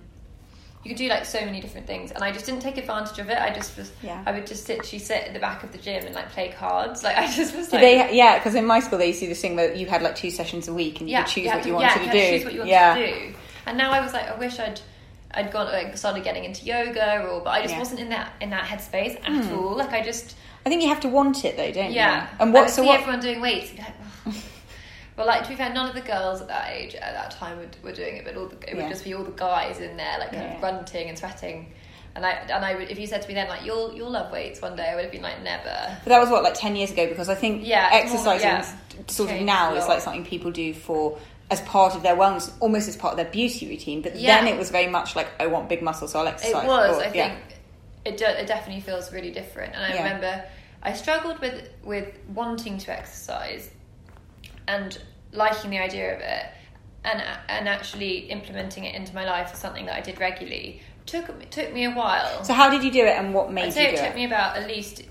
[0.82, 3.28] You could do like so many different things, and I just didn't take advantage of
[3.28, 3.36] it.
[3.38, 4.22] I just was, Yeah.
[4.24, 6.48] I would just sit, literally sit at the back of the gym and like play
[6.58, 7.02] cards.
[7.04, 8.16] Like I just was like, they?
[8.16, 10.16] Yeah, because in my school they used to do this thing where you had like
[10.16, 12.04] two sessions a week and you yeah, could choose you what you wanted yeah, to
[12.06, 12.30] you do.
[12.30, 12.94] choose what you wanted yeah.
[12.94, 13.34] to do.
[13.66, 14.80] And now I was like, I wish I'd
[15.32, 17.78] I'd gone like started getting into yoga, or but I just Yeah.
[17.78, 19.54] Wasn't in that in that headspace at hmm.
[19.54, 19.76] all.
[19.76, 21.88] Like I just I think you have to want it though, don't yeah.
[21.90, 21.94] you?
[21.94, 22.28] Yeah.
[22.40, 22.60] And I what?
[22.66, 23.00] would So see what?
[23.00, 23.72] everyone doing weights.
[23.78, 23.94] Like,
[24.26, 24.34] "Oh."
[25.16, 27.58] But like to be fair, none of the girls at that age at that time
[27.58, 29.96] were, were doing it, but all the, it would just be all the guys in
[29.96, 31.72] there like kind of grunting and sweating.
[32.16, 34.32] And I and I would if you said to me then like you'll you'll love
[34.32, 35.96] weights one day, I would have been like never.
[36.02, 38.48] But that was what like ten years ago because I think Yeah, it's more- exercising
[38.48, 39.06] yeah.
[39.06, 41.18] sort of now is like something people do for
[41.50, 44.02] as part of their wellness, almost as part of their beauty routine.
[44.02, 44.36] But Yeah.
[44.42, 46.64] then it was very much like I want big muscles, so I'll exercise.
[46.64, 46.96] It was.
[46.98, 47.34] Or- I think
[48.04, 49.74] it, it definitely feels really different.
[49.74, 50.04] And I Yeah.
[50.04, 50.44] remember
[50.82, 53.68] I struggled with with wanting to exercise
[54.68, 54.96] and
[55.32, 56.46] liking the idea of it,
[57.04, 61.50] and and actually implementing it into my life as something that I did regularly took
[61.50, 62.44] took me a while.
[62.44, 64.10] So how did you do it, and what I'd made say you it do took
[64.10, 64.14] it?
[64.16, 65.02] me about at least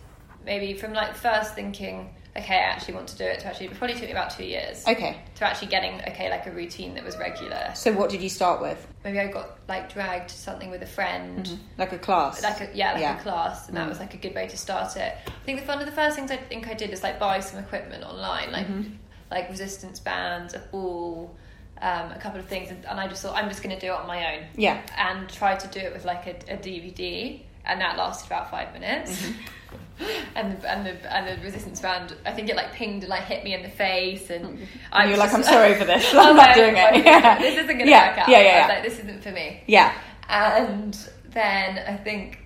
[0.45, 3.75] maybe from like first thinking, okay, I actually want to do it to actually it
[3.75, 5.17] probably took me about two years Okay.
[5.35, 7.71] to actually getting okay like a routine that was regular.
[7.75, 8.85] So what did you start with?
[9.03, 11.55] Maybe I got like dragged to something with a friend mm-hmm.
[11.77, 12.41] Like a class?
[12.43, 13.17] like a yeah like Yeah.
[13.19, 13.89] a class and that mm.
[13.89, 16.15] was like a good way to start it i think the one of the first
[16.15, 18.93] things i think i did is like buy some equipment online like mm-hmm.
[19.31, 21.35] like resistance bands a ball
[21.81, 23.87] um, a couple of things and, and i just thought i'm just going to do
[23.87, 24.81] it on my own Yeah.
[24.97, 28.73] and tried to do it with like a, a dvd and that lasted about five
[28.73, 29.39] minutes mm-hmm.
[30.35, 33.23] and the, and the and the resistance band I think it like pinged and like
[33.23, 34.63] hit me in the face and mm-hmm.
[34.91, 36.13] I And you're was like, I'm sorry for this.
[36.13, 36.93] I I'm not doing it.
[36.93, 37.37] "Wait, Yeah.
[37.39, 38.67] this isn't gonna Yeah, work out yeah, yeah, I yeah.
[38.67, 39.93] like this isn't for me Yeah.
[40.29, 42.39] and then I think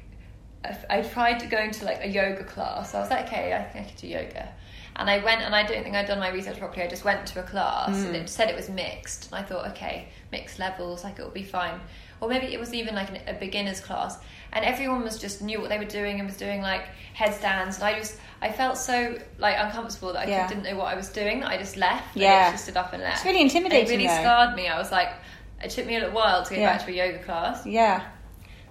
[0.66, 2.94] I, I tried to go into like a yoga class.
[2.94, 4.50] I was like, okay, I think I could do yoga.
[4.96, 6.84] And I went, and I don't think I'd done my research properly.
[6.84, 8.22] I just went to a class, and mm.
[8.22, 9.32] it said it was mixed.
[9.32, 11.80] And I thought, okay, mixed levels, like it'll be fine.
[12.24, 14.18] Or maybe it was even like an, a beginner's class,
[14.54, 16.84] and everyone was just knew what they were doing and was doing like
[17.14, 17.76] headstands.
[17.76, 20.48] And I just, I felt so like uncomfortable that I Yeah.
[20.48, 21.42] didn't know what I was doing.
[21.42, 22.16] That I just left.
[22.16, 22.46] Yeah.
[22.48, 23.18] I just stood up and left.
[23.18, 24.14] It's really intimidating, And it really though.
[24.22, 24.70] scarred me.
[24.70, 25.10] I was like,
[25.62, 26.78] it took me a little while to get Yeah.
[26.78, 27.66] back to a yoga class.
[27.66, 28.04] Yeah.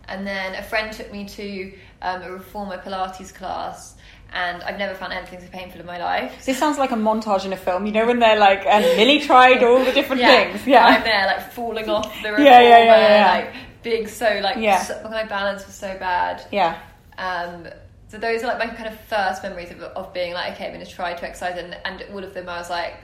[0.09, 3.95] And then a friend took me to um, a reformer Pilates class,
[4.35, 6.45] and I've never found anything so painful in my life.
[6.47, 9.21] This sounds like a montage in a film, you know, when they're like, and Millie
[9.21, 10.67] tried all the different things.
[10.67, 10.85] Yeah.
[10.87, 11.03] I'm Yeah.
[11.05, 13.31] there like falling off the reformer, Yeah, yeah, yeah, yeah, yeah.
[13.31, 14.83] like big, so like Yeah.
[14.83, 16.45] so, my balance was so bad.
[16.51, 16.79] Yeah.
[17.19, 17.67] Um,
[18.09, 20.73] so those are like my kind of first memories of, of being like, okay, I'm
[20.75, 22.95] going to try to exercise, and, and all of them I was like,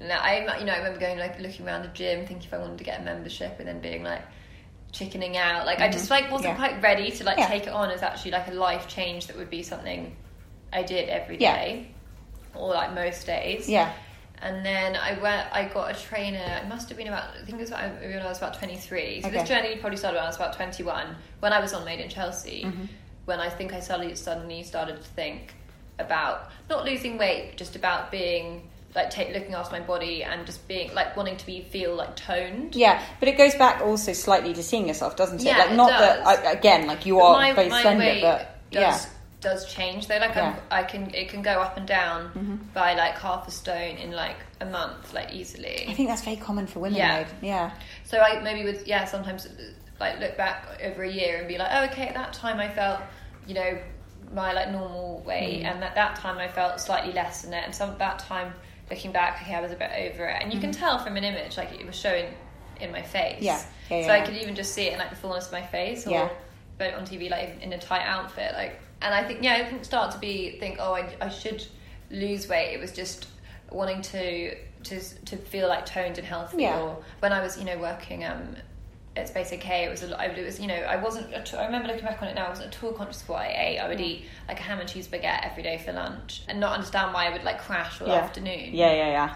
[0.00, 2.58] no, I you know I remember going like looking around the gym, thinking if I
[2.58, 4.22] wanted to get a membership, and then being like
[4.92, 5.66] chickening out.
[5.66, 6.62] Like I just like wasn't Mm-hmm.
[6.62, 6.68] Yeah.
[6.68, 7.48] quite ready to like Yeah.
[7.48, 10.14] take it on as actually like a life change that would be something
[10.72, 11.56] I did every Yeah.
[11.56, 11.88] day,
[12.54, 13.68] or like most days.
[13.68, 13.92] Yeah.
[14.40, 15.48] And then I went.
[15.52, 16.60] I got a trainer.
[16.62, 17.30] It must have been about.
[17.34, 19.20] I think it was about, when I was about twenty three.
[19.20, 19.38] So Okay.
[19.38, 21.16] this journey probably started when I was about twenty one.
[21.40, 22.62] When I was on Made in Chelsea.
[22.64, 22.84] Mm-hmm.
[23.24, 25.54] When I think I suddenly suddenly started to think
[25.98, 30.66] about not losing weight, just about being like take, looking after my body and just
[30.66, 32.74] being like wanting to be feel like toned.
[32.74, 35.44] Yeah, but it goes back also slightly to seeing yourself, doesn't it?
[35.44, 36.26] Yeah, like it not that.
[36.26, 37.82] I, again, like you But are my, very my
[38.22, 38.98] but does yeah,
[39.40, 40.18] does change though.
[40.18, 40.56] Like Yeah.
[40.70, 42.56] I'm, I can it can go up and down Mm-hmm.
[42.74, 45.86] by like half a stone in like a month, like easily.
[45.88, 46.98] I think that's very common for women.
[46.98, 47.22] Yeah.
[47.22, 47.28] though.
[47.46, 47.70] yeah,
[48.04, 49.46] So I maybe with yeah sometimes
[50.00, 52.68] like look back over a year and be like, oh okay, at that time I
[52.68, 53.00] felt
[53.46, 53.78] you know
[54.34, 55.74] my like normal weight, Mm.
[55.74, 58.52] and at that time I felt slightly less than it, and some that time
[58.90, 61.24] looking back, okay, I was a bit over it, and you can tell from an
[61.24, 62.26] image like it was showing
[62.80, 63.36] in my face.
[63.36, 63.44] Mm-hmm.
[63.44, 63.62] Yeah.
[63.90, 65.62] Yeah, so yeah, I could even just see it in like the fullness of my
[65.62, 66.28] face, or Yeah.
[66.76, 68.80] but on TV like in a tight outfit, like.
[69.00, 71.64] And I think yeah, I didn't start to be think oh I, I should
[72.10, 72.74] lose weight.
[72.74, 73.28] It was just
[73.70, 76.62] wanting to to to feel like toned and healthy.
[76.62, 76.80] Yeah.
[76.80, 78.56] Or when I was you know working um
[79.16, 80.24] at Space NK, it was a lot.
[80.24, 81.32] It was you know I wasn't.
[81.32, 82.46] at I remember looking back on it now.
[82.46, 83.78] I wasn't at all conscious of what I ate.
[83.78, 86.74] I would eat like a ham and cheese baguette every day for lunch, and not
[86.74, 88.70] understand why I would like crash all yeah, afternoon.
[88.72, 89.34] yeah, yeah, yeah.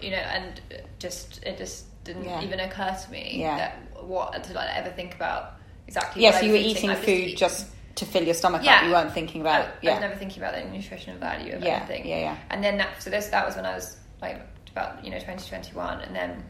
[0.00, 0.60] You know, and
[0.98, 2.42] just it just didn't Yeah.
[2.42, 3.56] even occur to me Yeah.
[3.56, 5.54] that what to like ever think about
[5.86, 6.22] exactly.
[6.22, 7.66] Yes, what I you were eating was food just
[7.98, 8.76] to fill your stomach Yeah.
[8.78, 8.84] up.
[8.84, 11.76] You weren't thinking about I, I was never thinking about the nutritional value of Yeah,
[11.78, 12.06] anything.
[12.06, 12.36] yeah, yeah.
[12.50, 16.00] And then that, so this, that was when I was like about, you know, 2021.
[16.00, 16.44] And then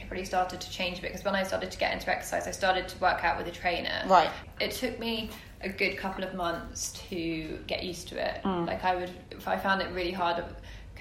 [0.00, 2.46] it really started to change a bit because when I started to get into exercise,
[2.46, 4.02] I started to work out with a trainer.
[4.06, 4.30] Right.
[4.60, 5.30] It took me
[5.60, 8.42] a good couple of months to get used to it.
[8.44, 8.66] Mm.
[8.66, 10.42] Like I would, if I found it really hard to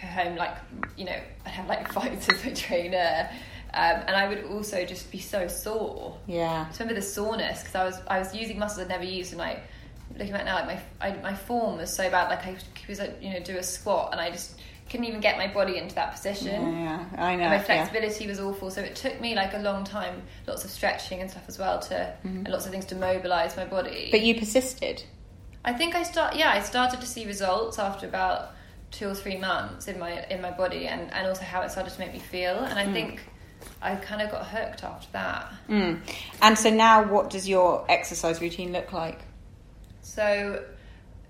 [0.02, 0.56] go home, like,
[0.96, 3.30] you know, I'd have like fights with my trainer.
[3.74, 6.18] Um, and I would also just be so sore.
[6.26, 6.66] yeah.
[6.68, 9.42] I remember the soreness because I was I was using muscles I'd never used, and
[9.42, 9.60] I
[10.18, 12.30] looking back now, like my I, my form was so bad.
[12.30, 14.56] Like I was like you know do a squat and I just
[14.90, 16.80] couldn't even get my body into that position.
[16.80, 17.44] Yeah, I know.
[17.44, 17.64] And my yeah.
[17.64, 21.30] flexibility was awful, so it took me like a long time, lots of stretching and
[21.30, 23.90] stuff as well to, and lots of things to mobilise my body.
[23.90, 24.12] Mm-hmm.
[24.12, 25.04] But you persisted.
[25.66, 26.36] I think I start.
[26.36, 28.52] Yeah, I started to see results after about
[28.92, 31.94] two or three months in my in my body, and and also how it started
[31.94, 32.58] to make me feel.
[32.60, 33.22] And I think
[33.82, 35.52] I kind of got hooked after that.
[35.70, 36.00] Mm.
[36.42, 39.20] And so now, what does your exercise routine look like?
[40.18, 40.64] So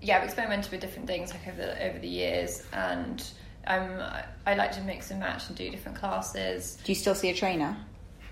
[0.01, 3.21] yeah, I've experimented with different things like over the over the years, and
[3.67, 4.01] um,
[4.45, 6.77] I, like to mix and match and do different classes.
[6.85, 7.75] Do you still see a trainer?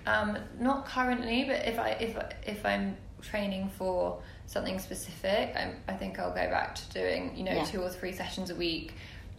[0.07, 2.15] Um, not currently, but if I if
[2.47, 7.43] if I'm training for something specific, I'm, I think I'll go back to doing you
[7.43, 7.65] know Yeah.
[7.65, 8.93] two or three sessions a week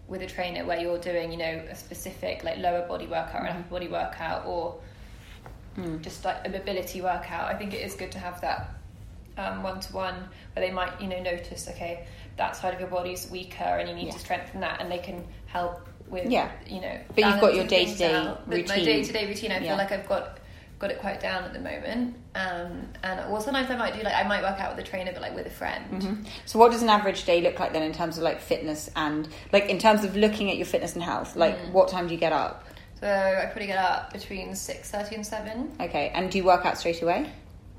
[0.09, 3.47] with a trainer where you're doing you know a specific like lower body workout or
[3.47, 4.79] an upper body workout or
[6.03, 7.47] just like a mobility workout.
[7.51, 8.77] I think it is good to have that
[9.37, 10.15] one to one
[10.55, 13.95] where they might you know notice okay that side of your body's weaker and you
[13.95, 14.13] need Yeah.
[14.13, 16.51] to strengthen that and they can help with Yeah.
[16.67, 18.85] you know But you've got your day-to-day my routine.
[18.85, 19.69] day to day routine I Yeah.
[19.69, 20.39] feel like I've got
[20.79, 24.15] got it quite down at the moment um, and well sometimes I might do like
[24.15, 26.83] I might work out with a trainer but like with a friend So, what does
[26.83, 30.05] an average day look like then in terms of like fitness and like in terms
[30.05, 31.35] of looking at your fitness and health?
[31.35, 31.73] Like, Mm.
[31.73, 32.65] what time do you get up?
[33.01, 36.65] so I probably get up between six thirty and seven Okay, and do you work
[36.67, 37.31] out straight away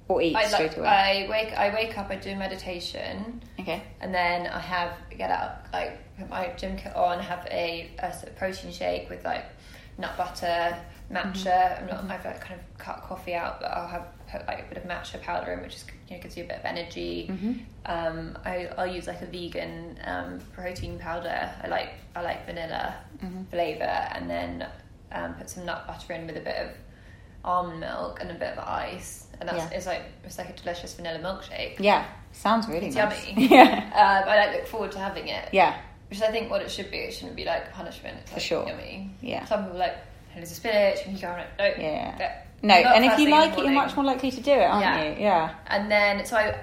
[0.08, 0.88] or eat I, straight away?
[0.88, 5.68] I wake I wake up I do meditation okay, and then I have get up
[5.74, 9.46] like put my gym kit on, have a, a sort of protein shake with like
[9.98, 10.78] nut butter,
[11.12, 11.82] matcha.
[11.82, 14.74] I'm not, I've like, kind of cut coffee out, but I'll have put like a
[14.74, 17.28] bit of matcha powder in, which is you know gives you a bit of energy.
[17.86, 21.52] Um, I, I'll use like a vegan um, protein powder.
[21.64, 22.96] I like I like vanilla
[23.50, 24.68] flavor, and then
[25.12, 26.70] um, put some nut butter in with a bit of
[27.44, 29.78] almond milk and a bit of ice, and that's Yeah.
[29.78, 31.80] it's like it's like a delicious vanilla milkshake.
[31.80, 33.28] yeah, sounds really It's nice.
[33.28, 33.48] yummy.
[33.52, 35.50] yeah, Um, I like look forward to having it.
[35.52, 35.78] yeah,
[36.10, 36.98] Which I think what it should be.
[36.98, 38.18] It shouldn't be like punishment.
[38.24, 38.68] It's like sure.
[38.68, 39.12] Yummy.
[39.22, 39.46] Yeah.
[39.46, 39.98] Some people like
[40.34, 41.66] here's a spinach, and you go like no.
[41.84, 42.18] Yeah.
[42.18, 42.74] that- no.
[42.74, 44.64] And if you thing in the like it, you're much more likely to do it,
[44.64, 45.04] aren't Yeah.
[45.04, 45.16] you?
[45.22, 46.60] Yeah, And then so I,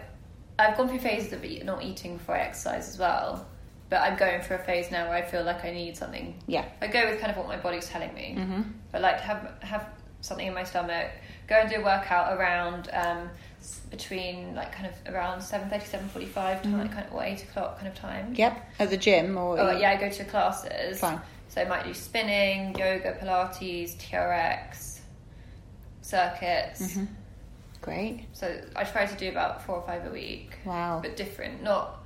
[0.58, 3.46] I've gone through phases of eat, not eating before I exercise as well.
[3.90, 6.34] But I'm going through a phase now where I feel like I need something.
[6.48, 8.34] yeah, I go with kind of what my body's telling me.
[8.36, 8.62] Mm-hmm.
[8.90, 9.86] But like have have
[10.24, 11.10] something in my stomach.
[11.46, 13.28] Go and do a workout around um,
[13.90, 15.82] between like kind of around 7.30,
[16.12, 18.26] 7.45 time, kind of or eight o'clock kind of time.
[18.26, 18.34] Mm-hmm.
[18.36, 18.70] yep.
[18.78, 21.00] At the gym or Oh yeah, I go to classes.
[21.00, 21.20] Fine.
[21.48, 25.00] So I might do spinning, yoga, Pilates, TRX,
[26.00, 26.82] circuits.
[26.82, 27.04] Mm-hmm.
[27.82, 28.26] great.
[28.32, 30.52] So I try to do about four or five a week.
[30.64, 31.00] Wow.
[31.02, 32.00] But different, not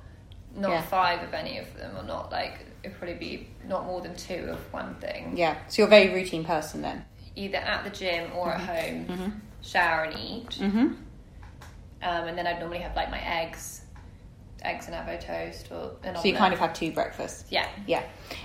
[0.55, 0.81] not Yeah.
[0.81, 4.45] five of any of them, or not like it'd probably be not more than two
[4.49, 5.37] of one thing.
[5.37, 7.05] Yeah, so you're a very routine person then.
[7.39, 8.69] Either at the gym or Mm-hmm.
[8.69, 10.49] at home, shower and eat.
[10.59, 10.79] Mm-hmm.
[12.01, 13.81] Um, and then I'd normally have like my eggs,
[14.63, 17.45] eggs and avocado toast, or an So you kind of had two breakfasts.
[17.49, 17.67] yeah.
[17.87, 18.03] Yeah,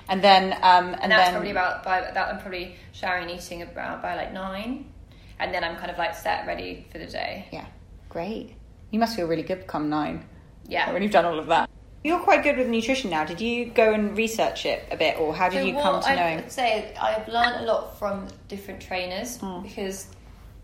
[0.08, 3.38] and then um, and, and that's then probably about by that I'm probably showering and
[3.38, 4.92] eating about by like nine,
[5.38, 7.46] and then I'm kind of like set ready for the day.
[7.52, 7.66] yeah,
[8.08, 8.54] great.
[8.90, 10.24] You must feel really good come nine
[10.68, 10.92] Yeah.
[10.92, 11.68] when you've done all of that.
[12.04, 13.24] You're quite good with nutrition now.
[13.24, 16.06] Did you go and research it a bit, or how did So you come to
[16.08, 16.36] I knowing?
[16.36, 19.62] would say I've learned a lot from different trainers Mm.
[19.62, 20.06] because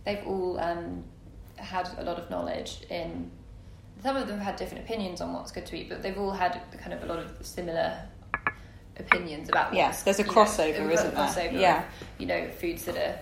[0.05, 1.03] they've all um,
[1.57, 3.31] had a lot of knowledge in.
[4.03, 6.31] Some of them have had different opinions on what's good to eat, but they've all
[6.31, 7.99] had kind of a lot of similar
[8.99, 9.73] opinions about.
[9.73, 11.25] Yes, there's a you know, crossover, isn't there?
[11.27, 11.85] crossover of, Yeah.
[12.19, 13.19] you know, foods that are,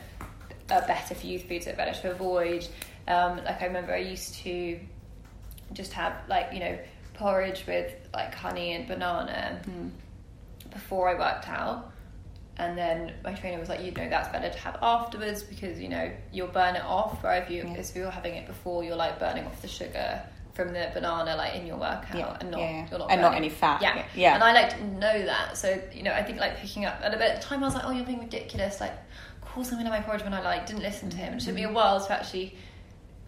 [0.75, 2.67] are better for you, foods that are better to avoid.
[3.07, 4.79] Um, like I remember, I used to
[5.73, 6.79] just have like you know
[7.19, 9.89] porridge with like honey and banana Hmm.
[10.71, 11.93] before I worked out.
[12.57, 15.89] And then my trainer was like, you know, that's better to have afterwards because you
[15.89, 17.23] know you'll burn it off.
[17.23, 20.21] Where if you if you're having it before, you're like burning off the sugar
[20.55, 22.97] from the banana like in your workout Yeah, and not yeah, yeah.
[22.99, 24.35] not And not any fat, Yeah, yeah, yeah.
[24.35, 25.57] And I like to know that.
[25.57, 27.01] So you know, I think like picking up.
[27.01, 28.81] And at the time, I was like, oh, you're being ridiculous.
[28.81, 28.95] Like,
[29.41, 31.35] call something in my porridge when I like didn't listen to him.
[31.35, 32.57] It took me a while to actually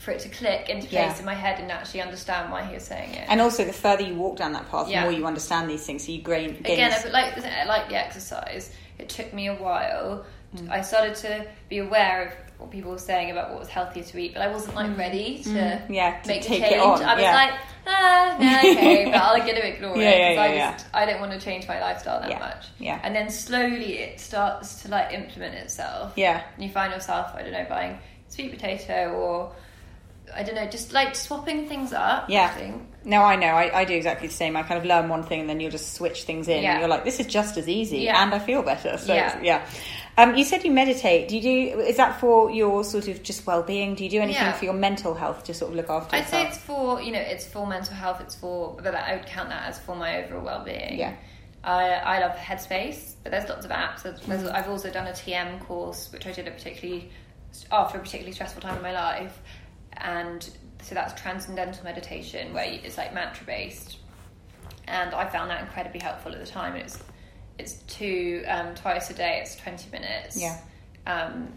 [0.00, 0.92] for it to click into place.
[1.12, 1.18] Yeah.
[1.18, 3.26] in my head and actually understand why he was saying it.
[3.28, 5.04] And also, the further you walk down that path, Yeah.
[5.04, 6.06] the more you understand these things.
[6.06, 7.36] So you gain, gain again, this- like
[7.66, 8.72] like the exercise.
[8.98, 10.24] It took me a while.
[10.56, 10.70] Mm.
[10.70, 14.18] I started to be aware of what people were saying about what was healthier to
[14.18, 15.80] eat, but I wasn't like ready to Mm.
[15.90, 16.82] Yeah, to make the take it change.
[16.82, 17.34] on, I was yeah.
[17.34, 17.52] like,
[17.86, 21.06] ah, yeah, okay, but get to ignore Yeah, it yeah, because I yeah, just I
[21.06, 22.66] don't want to change my lifestyle that much.
[22.78, 22.98] yeah.
[23.04, 26.14] and then slowly it starts to like implement itself.
[26.16, 26.40] Yeah.
[26.54, 29.52] and you find yourself I don't know buying sweet potato or
[30.34, 32.28] I don't know just like swapping things up.
[32.28, 32.44] Yeah.
[32.44, 33.48] I think No, I know.
[33.48, 34.56] I, I do exactly the same.
[34.56, 36.62] I kind of learn one thing and then you'll just switch things in.
[36.62, 36.72] Yeah.
[36.72, 38.22] And you're like, this is just as easy, Yeah.
[38.22, 38.96] and I feel better.
[38.98, 39.40] So Yeah.
[39.42, 39.66] yeah.
[40.18, 41.28] Um, you said you meditate.
[41.28, 41.42] Do you
[41.74, 41.80] do?
[41.80, 43.94] Is that for your sort of just well-being?
[43.94, 46.46] Do you do anything for your mental health to sort of look after I'd say
[46.46, 48.20] it's for you know it's for mental health.
[48.20, 50.98] It's for but I would count that as for my overall well-being.
[50.98, 51.14] Yeah.
[51.62, 54.02] I, I love Headspace, but there's lots of apps.
[54.02, 54.54] There's, there's, Mm.
[54.54, 57.10] I've also done a TM course, which I did a particularly
[57.70, 59.40] after a particularly stressful time in my life,
[60.00, 60.48] and
[60.82, 63.98] so that's transcendental meditation, where it's like mantra based,
[64.86, 66.74] and I found that incredibly helpful at the time.
[66.74, 66.98] And it's
[67.58, 69.40] it's two um, twice a day.
[69.42, 70.36] It's twenty minutes.
[70.40, 70.58] Yeah.
[71.06, 71.52] Um,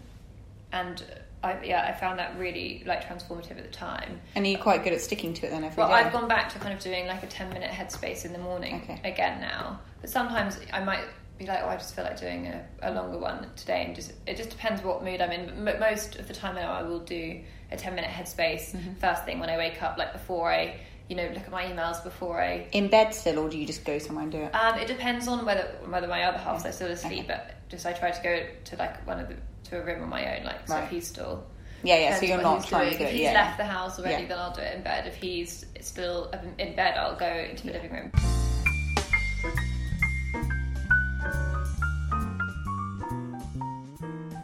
[0.72, 1.02] and
[1.42, 4.20] I yeah I found that really like transformative at the time.
[4.34, 5.88] And you're you quite good at sticking to it then every day?
[5.88, 8.38] Well, I've gone back to kind of doing like a 10 minute headspace in the
[8.38, 9.00] morning Okay.
[9.04, 9.80] again now.
[10.00, 11.04] But sometimes I might
[11.38, 13.84] be like, oh, I just feel like doing a, a longer one today.
[13.86, 15.64] And just it just depends what mood I'm in.
[15.64, 17.40] But most of the time now, I will do
[17.72, 18.94] a 10 minute headspace Mm-hmm.
[18.94, 20.76] first thing when I wake up, like before I,
[21.08, 22.66] you know, look at my emails before I.
[22.72, 24.54] In bed still, or do you just go somewhere and do it?
[24.54, 27.92] Um, it depends on whether whether my other half's are still asleep, but just I
[27.92, 29.36] try to go to like one of the
[29.70, 30.84] to a room on my own, like so Right.
[30.84, 31.44] if he's still
[31.82, 32.18] yeah, yeah.
[32.18, 32.92] So you're not trying doing.
[32.92, 33.32] to do If he's Yeah.
[33.34, 34.28] left the house already, Yeah.
[34.28, 35.06] then I'll do it in bed.
[35.06, 38.12] If he's still in- in bed, I'll go into the living room.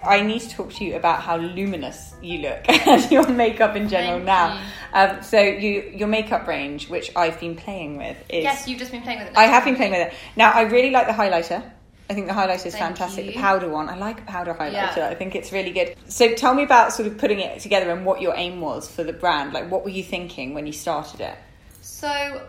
[0.03, 3.89] I need to talk to you about how luminous you look and your makeup in
[3.89, 4.63] general Thank now.
[4.93, 8.91] Um, so you, your makeup range, which I've been playing with, is Yes, you've just
[8.91, 9.37] been playing with it.
[9.37, 10.15] I have been playing with it.
[10.37, 11.63] Now I really like the highlighter.
[12.09, 13.27] I think the highlighter is Thank fantastic.
[13.27, 13.33] you.
[13.33, 14.97] The powder one, I like a powder highlighter.
[14.97, 15.09] Yeah.
[15.09, 15.95] I think it's really good.
[16.09, 19.05] So tell me about sort of putting it together and what your aim was for
[19.05, 19.53] the brand.
[19.53, 21.39] Like, what were you thinking when you started it?
[21.83, 22.43] So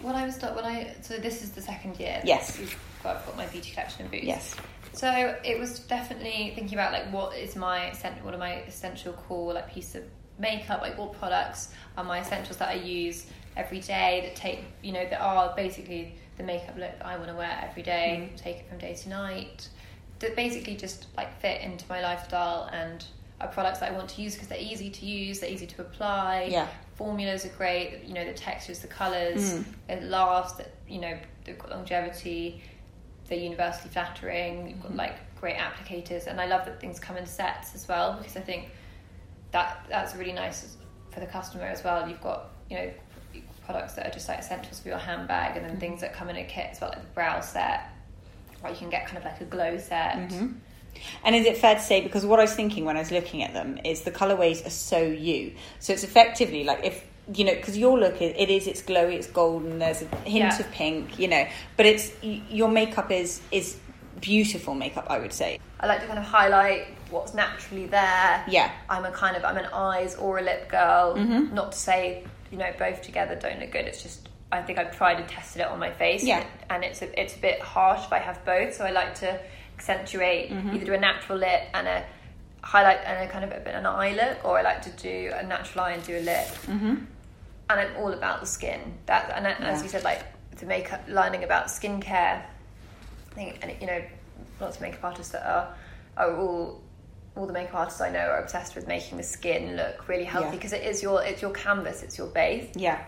[0.00, 2.22] when I was start when I so this is the second year.
[2.24, 2.58] Yes.
[3.04, 4.24] I've got my beauty collection in Boots.
[4.24, 4.56] Yes.
[4.94, 9.12] So it was definitely thinking about like what is my essen- what are my essential
[9.14, 10.02] core like piece of
[10.38, 13.26] makeup like what products are my essentials that I use
[13.56, 17.28] every day that take you know that are basically the makeup look that I want
[17.28, 18.36] to wear every day, Mm-hmm.
[18.36, 19.68] take it from day to night
[20.20, 23.04] that basically just like fit into my lifestyle and
[23.40, 25.80] are products that I want to use because they're easy to use, they're easy to
[25.82, 26.48] apply.
[26.50, 26.68] Yeah.
[26.94, 29.64] Formulas are great, you know, the textures, the colours, Mm.
[29.88, 32.62] it lasts, that you know, they've got longevity,
[33.32, 34.88] they're universally flattering, you've Mm-hmm.
[34.88, 38.36] got like great applicators, and I love that things come in sets as well because
[38.36, 38.68] I think
[39.52, 40.76] that that's really nice
[41.10, 42.08] for the customer as well.
[42.08, 42.90] You've got, you know,
[43.64, 46.36] products that are just like essentials for your handbag and then things that come in
[46.36, 47.88] a kit as well, like the brow set,
[48.62, 50.14] or you can get kind of like a glow set.
[50.16, 50.52] Mm-hmm.
[51.24, 53.42] And is it fair to say because what I was thinking when I was looking
[53.42, 55.54] at them is the colorways are so you.
[55.78, 59.14] So it's effectively like if you know because your look is, it is it's glowy,
[59.14, 59.78] it's golden.
[59.78, 60.58] There's a hint Yeah.
[60.58, 63.78] of pink, you know, but it's your makeup is is
[64.20, 65.06] beautiful makeup.
[65.08, 65.58] I would say.
[65.80, 68.44] I like to kind of highlight what's naturally there.
[68.48, 68.70] Yeah.
[68.88, 71.16] I'm a kind of I'm an eyes or a lip girl.
[71.16, 71.54] Mm-hmm.
[71.54, 73.86] Not to say you know both together don't look good.
[73.86, 76.22] It's just I think I've tried and tested it on my face.
[76.24, 76.44] Yeah.
[76.70, 78.74] And it's a, it's a bit harsh if I have both.
[78.74, 79.40] So I like to
[79.78, 80.74] accentuate Mm-hmm.
[80.76, 82.04] either do a natural lip and a
[82.62, 84.90] highlight and a kind of a bit of an eye look, or I like to
[84.90, 86.46] do a natural eye and do a lip.
[86.66, 86.94] Mm-hmm.
[87.72, 88.98] And I'm all about the skin.
[89.06, 90.24] That and as you said, like
[90.56, 92.42] the makeup learning about skincare.
[92.44, 94.02] I think, and you know,
[94.60, 95.74] lots of makeup artists that are
[96.16, 96.82] are all
[97.34, 100.48] all the makeup artists I know are obsessed with making the skin look really healthy
[100.48, 100.52] Yeah.
[100.52, 103.02] because it is your it's your canvas, it's your base, Yeah.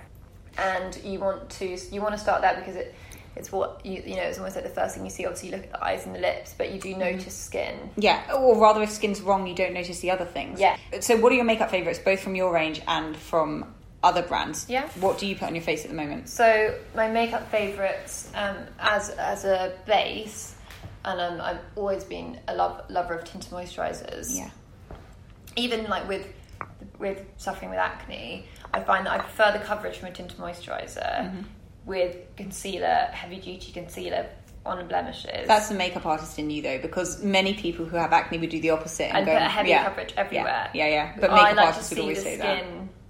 [0.56, 2.94] and you want to you want to start there because it
[3.36, 5.26] it's what you you know it's almost like the first thing you see.
[5.26, 7.00] Obviously, you look at the eyes and the lips, but you do mm-hmm.
[7.00, 7.90] notice skin.
[7.96, 10.58] Yeah, or rather, if skin's wrong, you don't notice the other things.
[10.58, 10.76] Yeah.
[11.00, 13.74] So, what are your makeup favorites, both from your range and from
[14.04, 14.66] other brands?
[14.68, 14.88] Yeah.
[15.00, 16.28] What do you put on your face at the moment?
[16.28, 20.54] So my makeup favorites um, as as a base,
[21.04, 24.36] and um, I've always been a love, lover of tinted moisturizers.
[24.36, 24.50] Yeah.
[25.56, 26.26] even like with
[26.98, 31.12] with suffering with acne, I find that I prefer the coverage from a tinted moisturizer
[31.24, 31.40] Mm-hmm.
[31.86, 34.26] with concealer, heavy duty concealer
[34.66, 35.46] on blemishes.
[35.46, 38.60] That's the makeup artist in you, though, because many people who have acne would do
[38.60, 40.70] the opposite and and go put a heavy yeah, coverage everywhere.
[40.72, 41.12] Yeah, yeah, yeah.
[41.20, 42.64] But makeup like artists would always say that.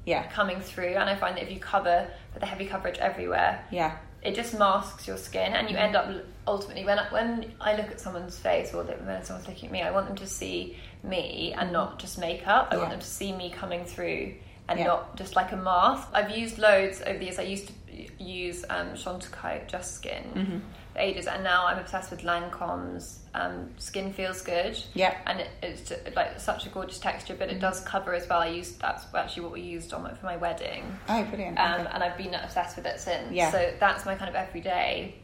[0.07, 0.27] Yeah.
[0.29, 3.97] coming through, and I find that if you cover put the heavy coverage everywhere, Yeah.
[4.23, 6.09] it just masks your skin, and you end up
[6.47, 9.83] ultimately when I, when I look at someone's face or when someone's looking at me,
[9.83, 12.69] I want them to see me and not just makeup.
[12.71, 12.81] I Yeah.
[12.81, 14.35] want them to see me coming through
[14.69, 14.87] and Yeah.
[14.87, 16.09] not just like a mask.
[16.13, 17.39] I've used loads over the years.
[17.39, 20.59] I used to use um, Chantecaille Just Skin Mm-hmm.
[20.95, 24.79] For ages, and now I'm obsessed with Lancome's um, Skin Feels Good.
[24.95, 25.17] Yeah.
[25.27, 28.41] and it, it's just, like such a gorgeous texture, but it does cover as well.
[28.41, 31.59] I used that's actually what we used on my, for my wedding Oh, brilliant.
[31.59, 31.91] um, Okay.
[31.93, 33.33] and I've been obsessed with it since.
[33.33, 33.51] Yeah.
[33.51, 35.15] So that's my kind of everyday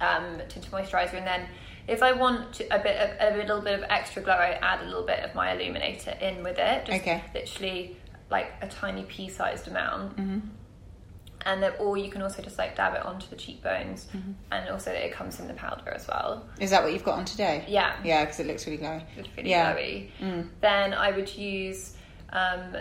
[0.00, 1.46] um, tinted moisturizer, and then
[1.86, 4.80] if I want to, a bit of a little bit of extra glow, I add
[4.82, 6.84] a little bit of my illuminator in with it.
[6.86, 7.22] Just Okay.
[7.34, 7.96] Literally
[8.30, 10.16] like a tiny pea-sized amount.
[10.18, 10.38] Mm-hmm.
[11.46, 14.32] And then, or you can also just like dab it onto the cheekbones, Mm-hmm.
[14.52, 16.44] and also it comes in the powder as well.
[16.60, 17.64] Is that what you've got on today?
[17.68, 17.94] Yeah.
[18.04, 19.02] Yeah, because it looks really glowy.
[19.16, 19.74] It's really Yeah.
[19.74, 20.08] glowy.
[20.20, 20.48] Mm.
[20.60, 21.94] Then I would use,
[22.32, 22.76] um,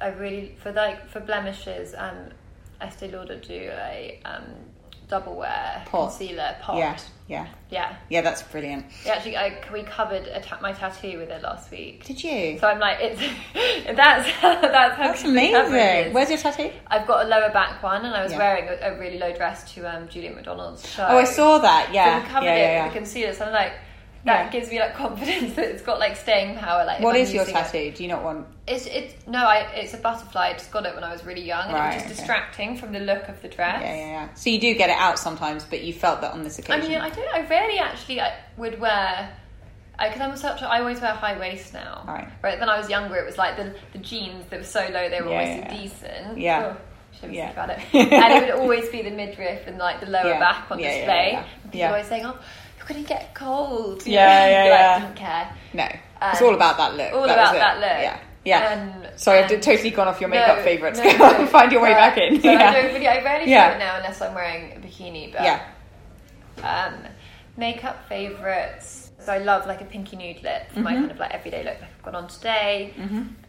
[0.00, 2.16] I really for like for blemishes, um,
[2.80, 4.44] Estee Lauder do a um,
[5.12, 6.08] double wear Pot.
[6.08, 6.78] concealer pot.
[6.78, 6.96] Yeah,
[7.28, 7.46] yeah.
[7.68, 7.96] yeah.
[8.08, 8.86] Yeah, that's brilliant.
[9.04, 12.02] Yeah, Actually, I, we covered a ta- my tattoo with it last week.
[12.06, 12.58] Did you?
[12.58, 13.20] So I'm like, it's
[13.94, 16.14] that's that's how That's amazing.
[16.14, 16.70] Where's your tattoo?
[16.86, 18.38] I've got a lower back one, and I was Yeah.
[18.38, 21.06] wearing a, a really low dress to um, Julien Macdonald's show.
[21.06, 21.90] Oh, I saw that.
[21.92, 22.20] Yeah.
[22.20, 23.34] So we covered yeah, it yeah, with concealer.
[23.34, 23.72] So I'm like,
[24.24, 24.50] that Yeah.
[24.50, 26.84] gives me like confidence that it's got like staying power.
[26.84, 27.58] Like, What is your using it.
[27.58, 27.90] tattoo?
[27.92, 28.46] Do you not want?
[28.66, 30.48] It's it's no, I it's a butterfly.
[30.48, 32.20] I just got it when I was really young, and Right, it was just okay.
[32.20, 33.80] distracting from the look of the dress.
[33.82, 34.34] Yeah, yeah, yeah.
[34.34, 36.82] So you do get it out sometimes, but you felt that on this occasion.
[36.84, 37.34] I mean, I don't.
[37.34, 39.30] I rarely actually I would wear.
[39.98, 40.62] Because I'm such.
[40.62, 42.02] A, I always wear high waist now.
[42.08, 42.26] Right.
[42.42, 42.58] Right.
[42.58, 45.20] When I was younger, it was like the the jeans that were so low they
[45.20, 45.82] were Yeah, always yeah, so yeah.
[45.82, 46.38] decent.
[46.38, 46.74] Yeah.
[47.22, 47.50] Oh, Yeah.
[47.52, 47.80] about eh?
[47.92, 48.12] it.
[48.12, 50.40] and it would always be the midriff and like the lower Yeah.
[50.40, 51.30] back on Yeah, display.
[51.34, 51.44] yeah.
[51.64, 51.88] People Yeah.
[51.90, 52.36] always saying, "Oh,
[52.92, 54.98] gonna get cold." Yeah, yeah, like, yeah.
[55.00, 55.48] Didn't care.
[55.74, 57.12] no, it's And- all about that look.
[57.12, 57.60] All That about was it.
[57.60, 58.02] that look.
[58.02, 58.72] Yeah, yeah.
[58.72, 60.98] And- Sorry, I've and- totally gone off your makeup No, favourites.
[60.98, 61.46] no, no.
[61.46, 62.40] Find your way But- back in.
[62.40, 62.70] So yeah.
[62.70, 63.06] I don't really.
[63.08, 63.68] I rarely Yeah.
[63.70, 65.32] do it now unless I'm wearing a bikini.
[65.32, 65.60] But yeah.
[66.62, 66.94] um,
[67.56, 69.10] makeup favorites.
[69.18, 70.82] So I love like a pinky nude lip for Mm-hmm.
[70.82, 72.92] my kind of like everyday look like I've got on today.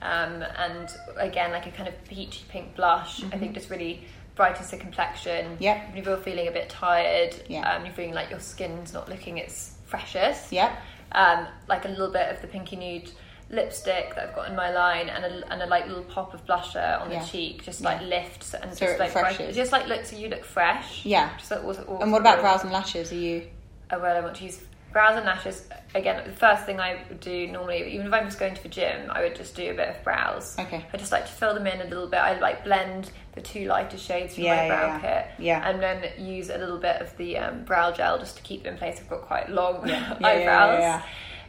[0.02, 0.88] Um, and
[1.18, 3.24] again, like a kind of peachy pink blush.
[3.32, 4.04] I think just really
[4.36, 5.58] brightens the complexion.
[5.60, 5.92] Yep.
[5.96, 7.70] If you're feeling a bit tired, Yeah.
[7.72, 10.52] um, you're feeling like your skin's not looking its freshest.
[10.52, 10.72] Yep.
[11.12, 13.12] Um, like a little bit of the pinky nude
[13.50, 16.44] lipstick that I've got in my line and a, and a like little pop of
[16.48, 17.20] blusher on Yeah.
[17.20, 17.90] the cheek just Yeah.
[17.90, 21.30] like lifts and So just it like just like look so you look fresh Yeah.
[21.38, 23.12] just like, also, And what about brows and lashes?
[23.12, 23.48] Are you?
[23.92, 24.60] oh, well I want to use
[24.94, 28.40] brows and lashes again the first thing I would do normally even if I'm just
[28.40, 30.86] going to the gym I would just do a bit of brows Okay.
[30.94, 33.66] I just like to fill them in a little bit I like blend the two
[33.66, 35.00] lighter shades from Yeah, my brow yeah.
[35.24, 35.70] kit Yeah.
[35.70, 38.74] and then use a little bit of the um, brow gel just to keep them
[38.74, 41.02] in place I've got quite long Yeah, yeah, eyebrows yeah,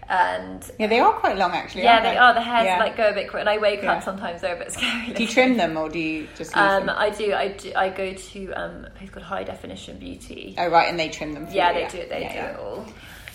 [0.08, 1.82] and Yeah, they are quite long actually.
[1.84, 2.34] yeah, aren't they are.
[2.34, 2.78] The hairs Yeah.
[2.78, 3.92] like go a bit quick, and I wake Yeah.
[3.94, 5.14] up sometimes they're a bit scary.
[5.14, 6.94] Do you trim them or do you just Um, them?
[6.98, 7.32] I do.
[7.32, 7.72] I do.
[7.74, 10.56] I go to um, a place called High Definition Beauty.
[10.58, 11.46] Oh right, and they trim them.
[11.46, 12.10] For yeah, you, they do it.
[12.10, 12.50] They yeah, do yeah.
[12.50, 12.86] it all.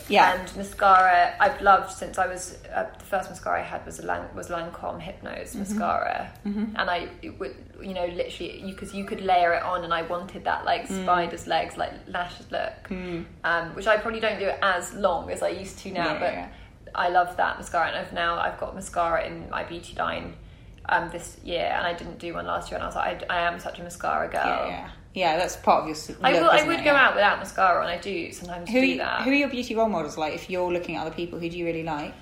[0.10, 0.34] Yeah.
[0.40, 4.06] And mascara, I've loved since I was uh, the first mascara I had was a
[4.06, 5.60] Lang, was Lancome Hypnose Mm-hmm.
[5.60, 9.94] mascara, and I would you know literally you because you could layer it on, and
[9.94, 11.04] I wanted that like Mm.
[11.04, 12.92] spider's legs like lashes look,
[13.44, 16.34] um, which I probably don't do as long as I used to now, Yeah, but
[16.34, 16.48] yeah.
[16.96, 20.34] I love that mascara, and I've now I've got mascara in my beauty line.
[20.92, 23.38] Um, this year, and I didn't do one last year, and I was like, I,
[23.38, 24.42] I am such a mascara girl.
[24.68, 25.38] Yeah, yeah.
[25.38, 25.96] That's part of your.
[25.96, 26.50] s- I look, will.
[26.50, 26.84] I would it?
[26.84, 29.24] go out without mascara, and I do sometimes Who do that.
[29.24, 30.34] who are your beauty role models like?
[30.34, 32.14] If you're looking at other people, who do you really like?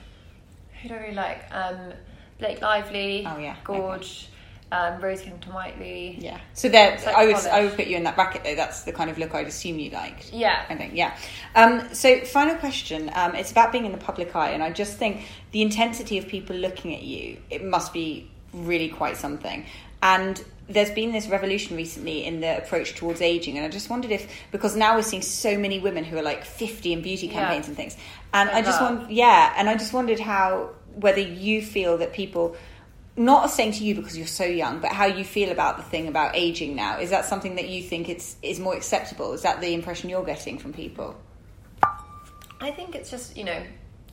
[0.81, 1.43] Who do I really like?
[1.51, 1.93] Um,
[2.39, 3.25] Blake Lively.
[3.27, 4.29] Oh, yeah, Gorge.
[4.69, 6.17] Um, Rose Huntington-Whiteley.
[6.19, 6.39] Yeah.
[6.53, 7.51] So that It's like I would polish.
[7.51, 8.53] I would put you in that bracket though.
[8.53, 10.33] That's the kind of look I'd assume you liked.
[10.33, 10.65] Yeah.
[10.69, 11.17] I think yeah.
[11.55, 13.09] Um, so final question.
[13.15, 16.27] Um, it's about being in the public eye, and I just think the intensity of
[16.27, 19.65] people looking at you it must be really quite something.
[20.03, 24.11] And there's been this revolution recently in the approach towards aging, and I just wondered
[24.11, 27.33] if because now we're seeing so many women who are like 50 in beauty Yeah.
[27.33, 27.95] campaigns and things,
[28.33, 32.11] and I I just want yeah, and I just wondered how whether you feel that
[32.13, 32.55] people
[33.15, 36.07] not saying to you because you're so young, but how you feel about the thing
[36.07, 36.99] about aging now.
[36.99, 39.33] Is that something that you think it's is more acceptable?
[39.33, 41.15] Is that the impression you're getting from people?
[42.59, 43.61] I think it's just you know,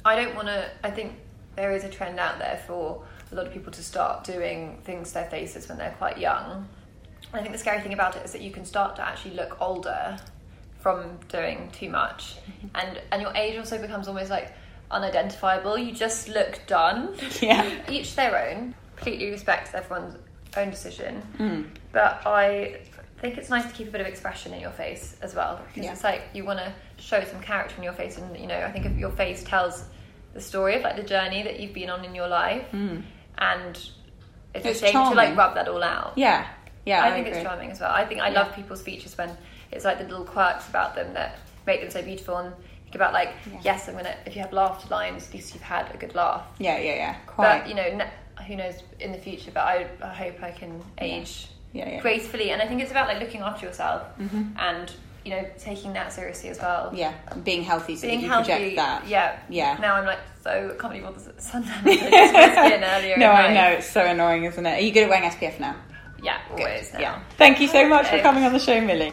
[0.05, 0.71] I don't want to.
[0.83, 1.15] I think
[1.57, 3.05] there is a trend out there for
[3.35, 6.69] a lot of people to start doing things to their faces when they're quite young.
[7.33, 9.35] And I think the scary thing about it is that you can start to actually
[9.35, 10.17] look older
[10.79, 12.37] from doing too much,
[12.75, 14.53] and and your age also becomes almost like
[14.91, 15.77] unidentifiable.
[15.79, 17.15] You just look done.
[17.41, 17.69] Yeah.
[17.91, 18.75] Each their own.
[18.97, 20.17] Completely respect everyone's
[20.57, 21.67] own decision, Mm.
[21.93, 22.77] but I
[23.21, 25.85] think it's nice to keep a bit of expression in your face as well because
[25.85, 25.93] Yeah.
[25.93, 26.73] it's like you want to
[27.03, 29.85] show some character in your face, and you know I think if your face tells
[30.35, 32.67] the story of like the journey that you've been on in your life,
[33.39, 33.77] and
[34.55, 34.67] it's.
[34.67, 36.13] It's a shame to like rub that all out.
[36.17, 36.47] Yeah,
[36.87, 37.05] yeah.
[37.05, 37.39] I, think agree.
[37.41, 37.91] it's charming as well.
[37.93, 38.41] I think I Yeah.
[38.43, 39.37] love people's features when
[39.73, 42.55] it's like the little quirks about them that make them so beautiful and
[42.85, 43.33] think about like
[43.63, 46.47] yes, I'm gonna if you have laughter lines, at least you've had a good laugh.
[46.59, 47.15] Yeah, yeah, yeah.
[47.27, 47.61] Quite.
[47.61, 48.11] But you know, n-
[48.47, 49.51] who knows in the future?
[49.53, 52.01] But I, I hope I can age Yeah, yeah.
[52.01, 54.57] gracefully, and I think it's about like looking after yourself mm-hmm.
[54.59, 54.93] and
[55.25, 56.91] you know taking that seriously as well.
[56.95, 57.15] yeah,
[57.45, 59.09] being healthy so Being that you healthy, project that.
[59.09, 59.79] yeah, Yeah.
[59.81, 61.87] Now I'm like, so I can't believe all the suntan.
[61.87, 63.17] I just my skin earlier.
[63.17, 64.79] No, in I know it's so annoying, isn't it?
[64.79, 65.77] Are you good at wearing SPF now?
[66.23, 66.93] Yeah, always.
[66.93, 67.01] Now.
[67.01, 67.23] Yeah.
[67.37, 69.13] Thank you so much for coming on the show, Millie.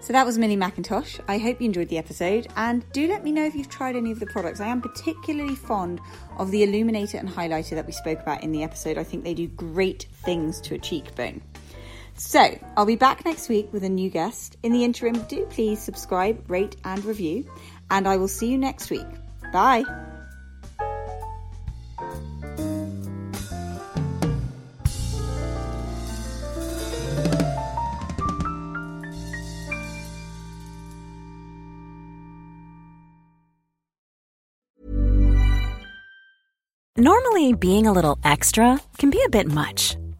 [0.00, 1.18] So that was Millie Mackintosh.
[1.26, 4.12] I hope you enjoyed the episode and do let me know if you've tried any
[4.12, 4.60] of the products.
[4.60, 6.00] I am particularly fond
[6.38, 8.98] of the illuminator and highlighter that we spoke about in the episode.
[8.98, 11.42] I think they do great things to a cheekbone.
[12.18, 14.56] So, I'll be back next week with a new guest.
[14.62, 17.48] In the interim, do please subscribe, rate, and review,
[17.90, 19.06] and I will see you next week.
[19.52, 19.84] Bye.
[36.98, 39.96] Normally, being a little extra can be a bit much,